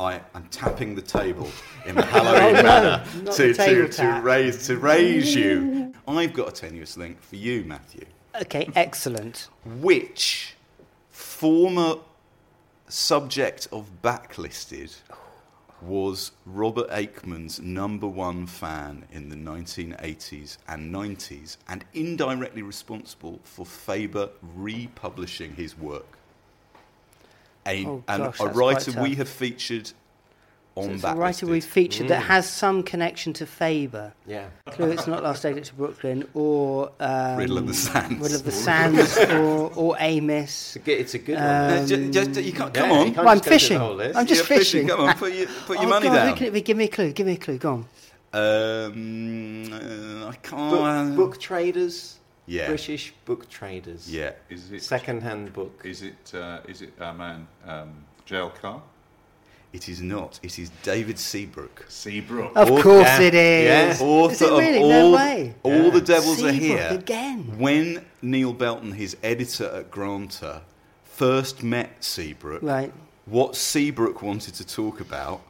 [0.00, 1.46] I am tapping the table
[1.84, 5.92] in a Halloween manner not to, to, to raise to raise you.
[6.08, 8.06] I've got a tenuous link for you, Matthew.
[8.40, 9.50] Okay, excellent.
[9.66, 10.56] Which
[11.10, 11.96] former
[12.88, 14.96] subject of Backlisted
[15.82, 23.66] was Robert Aickman's number one fan in the 1980s and 90s and indirectly responsible for
[23.66, 26.19] Faber republishing his work?
[27.66, 29.92] A, Oh, and gosh, a that's writer we have featured
[30.76, 31.12] on So it's Backlisted.
[31.12, 34.12] a writer we've featured that has some connection to Faber.
[34.26, 34.46] Yeah.
[34.66, 38.20] Clue, it's not Last Exit to Brooklyn or um, Riddle of the Sands.
[38.22, 40.74] Riddle of the Sands or, or Amos.
[40.74, 41.78] It's a good, it's a good Um, one.
[41.82, 43.06] Uh, just- you can't, come on.
[43.08, 44.16] you can't Well, I'm just go through the fishing.
[44.16, 44.88] I'm just You're fishing.
[44.88, 46.28] Come on, put your, put your oh, money God, down.
[46.28, 46.60] Who can it be?
[46.62, 47.12] Give me a clue.
[47.12, 47.58] Give me a clue.
[47.58, 47.86] Go on.
[48.32, 51.16] Um, uh, I can't.
[51.16, 52.19] book traders,
[52.50, 52.66] Yeah.
[52.66, 54.12] British book traders.
[54.12, 54.32] Yeah.
[54.48, 54.82] Is it?
[54.82, 55.82] Second-hand book.
[55.84, 56.34] Is it?
[56.34, 57.92] Uh, is it our man um,
[58.26, 58.50] J.L.
[58.50, 58.82] Carr?
[59.72, 60.40] It is not.
[60.42, 61.86] It is David Seabrook.
[61.88, 62.50] Seabrook.
[62.56, 64.00] Of Author- course yeah, it is.
[64.00, 64.04] yeah.
[64.06, 64.82] Author Is it really?
[64.82, 65.54] of No all, way.
[65.62, 66.88] all the Devils Are Here.
[66.90, 67.56] again.
[67.56, 70.62] When Neil Belton, his editor at Granta,
[71.04, 72.92] first met Seabrook, Right.
[73.26, 75.40] what Seabrook wanted to talk about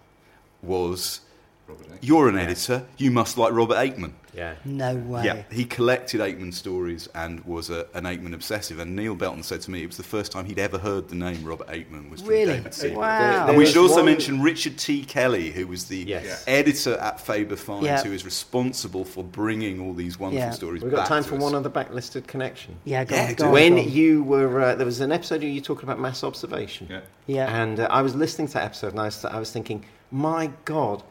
[0.63, 1.21] was
[1.67, 1.99] Robert Aickman.
[2.03, 4.13] you're an editor, you must like Robert Aickman.
[4.35, 4.55] Yeah.
[4.65, 5.25] No way.
[5.25, 8.79] Yeah, he collected Aickman stories and was a, an Aickman obsessive.
[8.79, 11.17] And Neil Belton said to me it was the first time he'd ever heard the
[11.17, 12.55] name Robert Aickman was from Really?
[12.55, 13.01] David Seabrook.
[13.01, 13.49] Wow.
[13.49, 15.05] And we should also one- mention Richard T.
[15.05, 16.45] Kelly, who was the Yes.
[16.47, 18.03] editor at Faber Finds, Yeah.
[18.03, 20.51] who is responsible for bringing all these wonderful Yeah.
[20.53, 21.43] stories We've got back time to for us.
[21.43, 22.77] one other backlisted connection.
[22.85, 23.47] Yeah, go Yeah, on, do go it.
[23.49, 23.91] on, when go on.
[23.91, 26.87] you were, uh, there was an episode of you talking about mass observation.
[26.91, 27.01] Yeah.
[27.27, 27.63] Yeah.
[27.63, 30.51] And uh, I was listening to that episode and I was, I was thinking, my
[30.65, 31.03] God,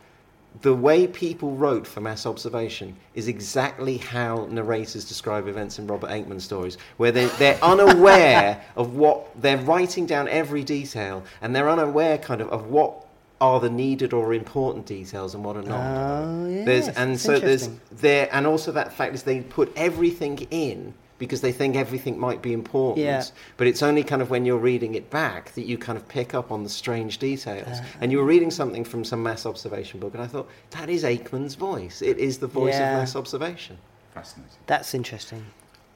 [0.61, 6.09] the way people wrote for mass observation is exactly how narrators describe events in Robert
[6.09, 11.69] Aickman stories, where they're, they're unaware of what they're writing down every detail and they're
[11.69, 13.05] unaware kind of of what
[13.41, 15.79] are the needed or important details and what are not.
[15.79, 19.71] Oh, yes, There's, and that's so there's there, and also that fact is they put
[19.75, 23.05] everything in because they think everything might be important.
[23.05, 23.23] Yeah.
[23.57, 26.33] But it's only kind of when you're reading it back that you kind of pick
[26.33, 27.67] up on the strange details.
[27.67, 27.83] Uh-huh.
[28.01, 31.03] and you were reading something from some mass observation book, and I thought that is
[31.03, 32.01] Aickman's voice.
[32.01, 32.93] It is the voice Yeah.
[32.93, 33.77] of mass observation.
[34.15, 34.55] Fascinating.
[34.65, 35.45] That's interesting.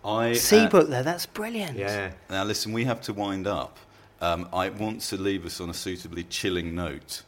[0.06, 1.78] I, uh, Seabrook, though, that's brilliant.
[1.78, 2.12] Yeah.
[2.30, 3.78] Now, listen, we have to wind up.
[4.22, 7.24] Um, I want to leave us on a suitably chilling note.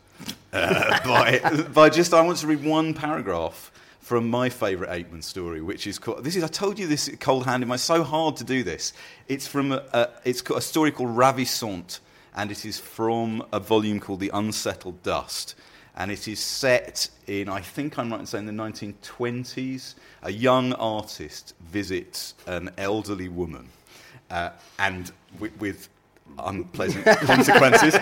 [0.53, 3.71] Uh, by, by just, I want to read one paragraph
[4.05, 6.23] from my favourite Aickman story, which is called.
[6.23, 7.67] This is, I told you this cold handed.
[7.71, 8.93] It's so hard to do this.
[9.27, 12.01] It's from a, a, it's a story called Ravissant,
[12.35, 15.55] and it is from a volume called The Unsettled Dust.
[15.95, 19.95] And it is set in, I think I'm right in saying, the 1920s.
[20.21, 23.69] A young artist visits an elderly woman
[24.29, 25.89] uh, and with, with
[26.37, 27.95] unpleasant consequences.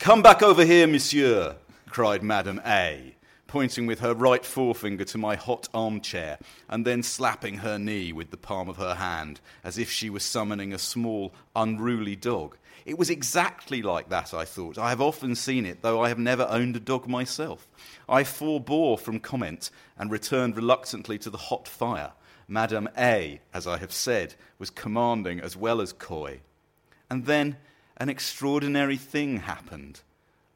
[0.00, 1.54] Come back over here, monsieur,
[1.94, 3.14] cried Madame A,
[3.46, 8.32] pointing with her right forefinger to my hot armchair, and then slapping her knee with
[8.32, 12.56] the palm of her hand, as if she was summoning a small, unruly dog.
[12.84, 14.76] It was exactly like that, I thought.
[14.76, 17.68] I have often seen it, though I have never owned a dog myself.
[18.08, 22.10] I forbore from comment and returned reluctantly to the hot fire.
[22.48, 26.40] Madame A, as I have said, was commanding as well as coy.
[27.08, 27.56] And then
[27.96, 30.00] an extraordinary thing happened.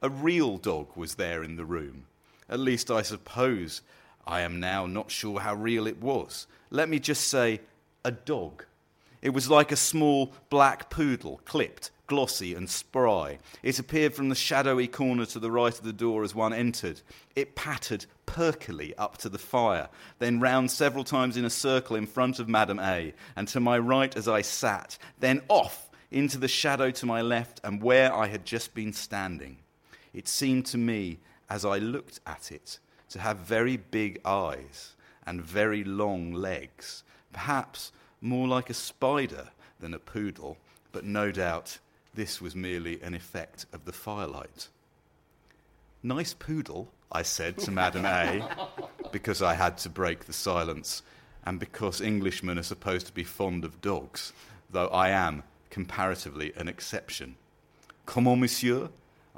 [0.00, 2.04] A real dog was there in the room.
[2.48, 3.82] At least I suppose
[4.26, 6.46] I am now not sure how real it was.
[6.70, 7.60] Let me just say,
[8.04, 8.64] a dog.
[9.22, 13.38] It was like a small black poodle, clipped, glossy, and spry.
[13.62, 17.00] It appeared from the shadowy corner to the right of the door as one entered.
[17.34, 19.88] It pattered perkily up to the fire,
[20.20, 23.78] then round several times in a circle in front of Madame A, and to my
[23.78, 28.28] right as I sat, then off into the shadow to my left and where I
[28.28, 29.58] had just been standing.
[30.12, 32.78] It seemed to me, as I looked at it,
[33.10, 34.94] to have very big eyes
[35.26, 39.48] and very long legs, perhaps more like a spider
[39.80, 40.56] than a poodle,
[40.92, 41.78] but no doubt
[42.14, 44.68] this was merely an effect of the firelight.
[46.02, 48.48] Nice poodle, I said to Madame A,
[49.12, 51.02] because I had to break the silence,
[51.44, 54.32] and because Englishmen are supposed to be fond of dogs,
[54.70, 57.36] though I am, comparatively, an exception.
[58.06, 58.88] Comment, monsieur?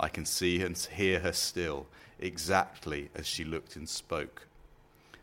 [0.00, 1.86] I can see and hear her still,
[2.18, 4.46] exactly as she looked and spoke.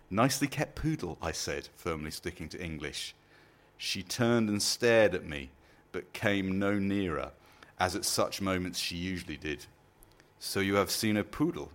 [0.09, 3.13] Nicely kept poodle, I said, firmly sticking to English.
[3.77, 5.49] She turned and stared at me,
[5.91, 7.31] but came no nearer,
[7.79, 9.65] as at such moments she usually did.
[10.39, 11.71] So you have seen a poodle?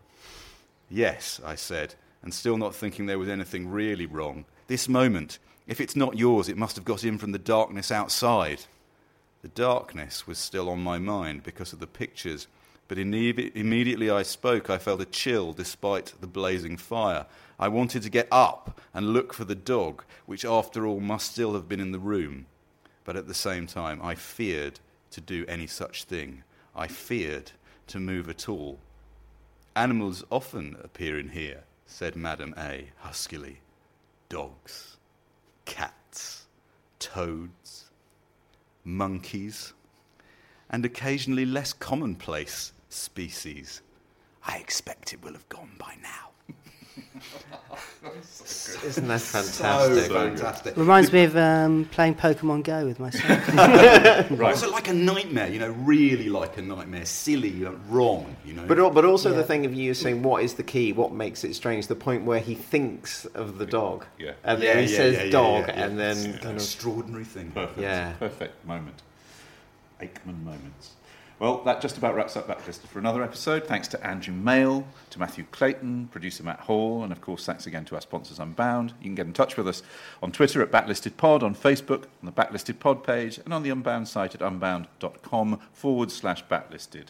[0.88, 4.44] Yes, I said, and still not thinking there was anything really wrong.
[4.68, 8.62] This moment, if it's not yours, it must have got in from the darkness outside.
[9.42, 12.46] The darkness was still on my mind because of the pictures,
[12.92, 17.24] but imme- immediately I spoke, I felt a chill despite the blazing fire.
[17.58, 21.54] I wanted to get up and look for the dog, which after all must still
[21.54, 22.44] have been in the room.
[23.04, 24.78] But at the same time, I feared
[25.12, 26.42] to do any such thing.
[26.76, 27.52] I feared
[27.86, 28.78] to move at all.
[29.74, 32.88] Animals often appear in here, said Madame A.
[32.98, 33.60] huskily.
[34.28, 34.98] Dogs,
[35.64, 36.44] cats,
[36.98, 37.88] toads,
[38.84, 39.72] monkeys,
[40.68, 43.82] and occasionally less commonplace species.
[44.46, 46.28] I expect it will have gone by now.
[48.04, 50.12] Isn't that fantastic?
[50.12, 50.76] fantastic.
[50.76, 54.36] Reminds me of um, playing Pokemon Go with my son.
[54.42, 57.06] Also like a nightmare, you know, really like a nightmare.
[57.06, 58.66] Silly, wrong, you know.
[58.66, 59.36] But, but also Yeah.
[59.36, 62.24] the thing of you saying what is the key, what makes it strange, the point
[62.24, 64.32] where he thinks of the dog, Yeah.
[64.44, 65.84] and Yeah, then he yeah, says yeah, yeah, dog, yeah, yeah.
[65.86, 67.52] and then An kind of extraordinary thing.
[67.52, 67.78] Perfect.
[67.80, 68.12] Yeah.
[68.18, 69.00] Perfect moment.
[70.00, 70.90] Aickman moments.
[71.42, 73.66] Well, that just about wraps up Backlisted for another episode.
[73.66, 77.84] Thanks to Andrew Male, to Matthew Clayton, producer Matt Hall, and of course, thanks again
[77.86, 78.94] to our sponsors Unbound.
[79.00, 79.82] You can get in touch with us
[80.22, 84.06] on Twitter at BacklistedPod, on Facebook, on the Backlisted Pod page, and on the Unbound
[84.06, 87.06] site at unbound.com forward slash backlisted.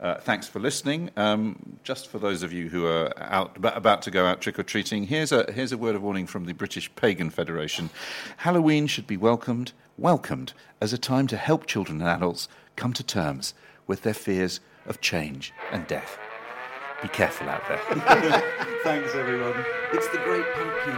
[0.00, 1.10] Uh, thanks for listening.
[1.14, 4.62] Um, just for those of you who are out about to go out trick or
[4.62, 7.90] treating, here's a here's a word of warning from the British Pagan Federation.
[8.38, 13.02] Halloween should be welcomed welcomed as a time to help children and adults come to
[13.02, 13.54] terms
[13.86, 16.18] with their fears of change and death.
[17.02, 17.78] Be careful out there.
[18.82, 19.54] Thanks, everyone.
[19.92, 20.94] It's the great pumpkin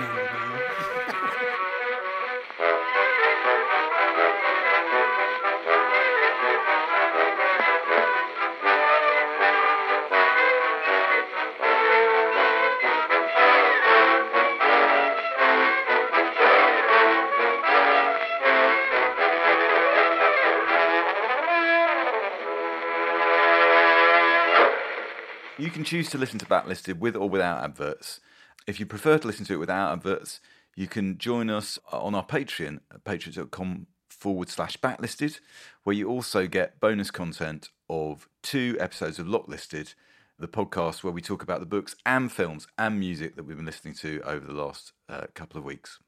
[25.59, 28.21] You can choose to listen to Backlisted with or without adverts.
[28.69, 30.39] If you prefer to listen to it without adverts,
[30.77, 35.41] you can join us on our Patreon at patreon.com forward slash backlisted,
[35.83, 39.95] where you also get bonus content of two episodes of Locklisted,
[40.39, 43.67] the podcast where we talk about the books and films and music that we've been
[43.67, 45.99] listening to over the last uh, couple of weeks.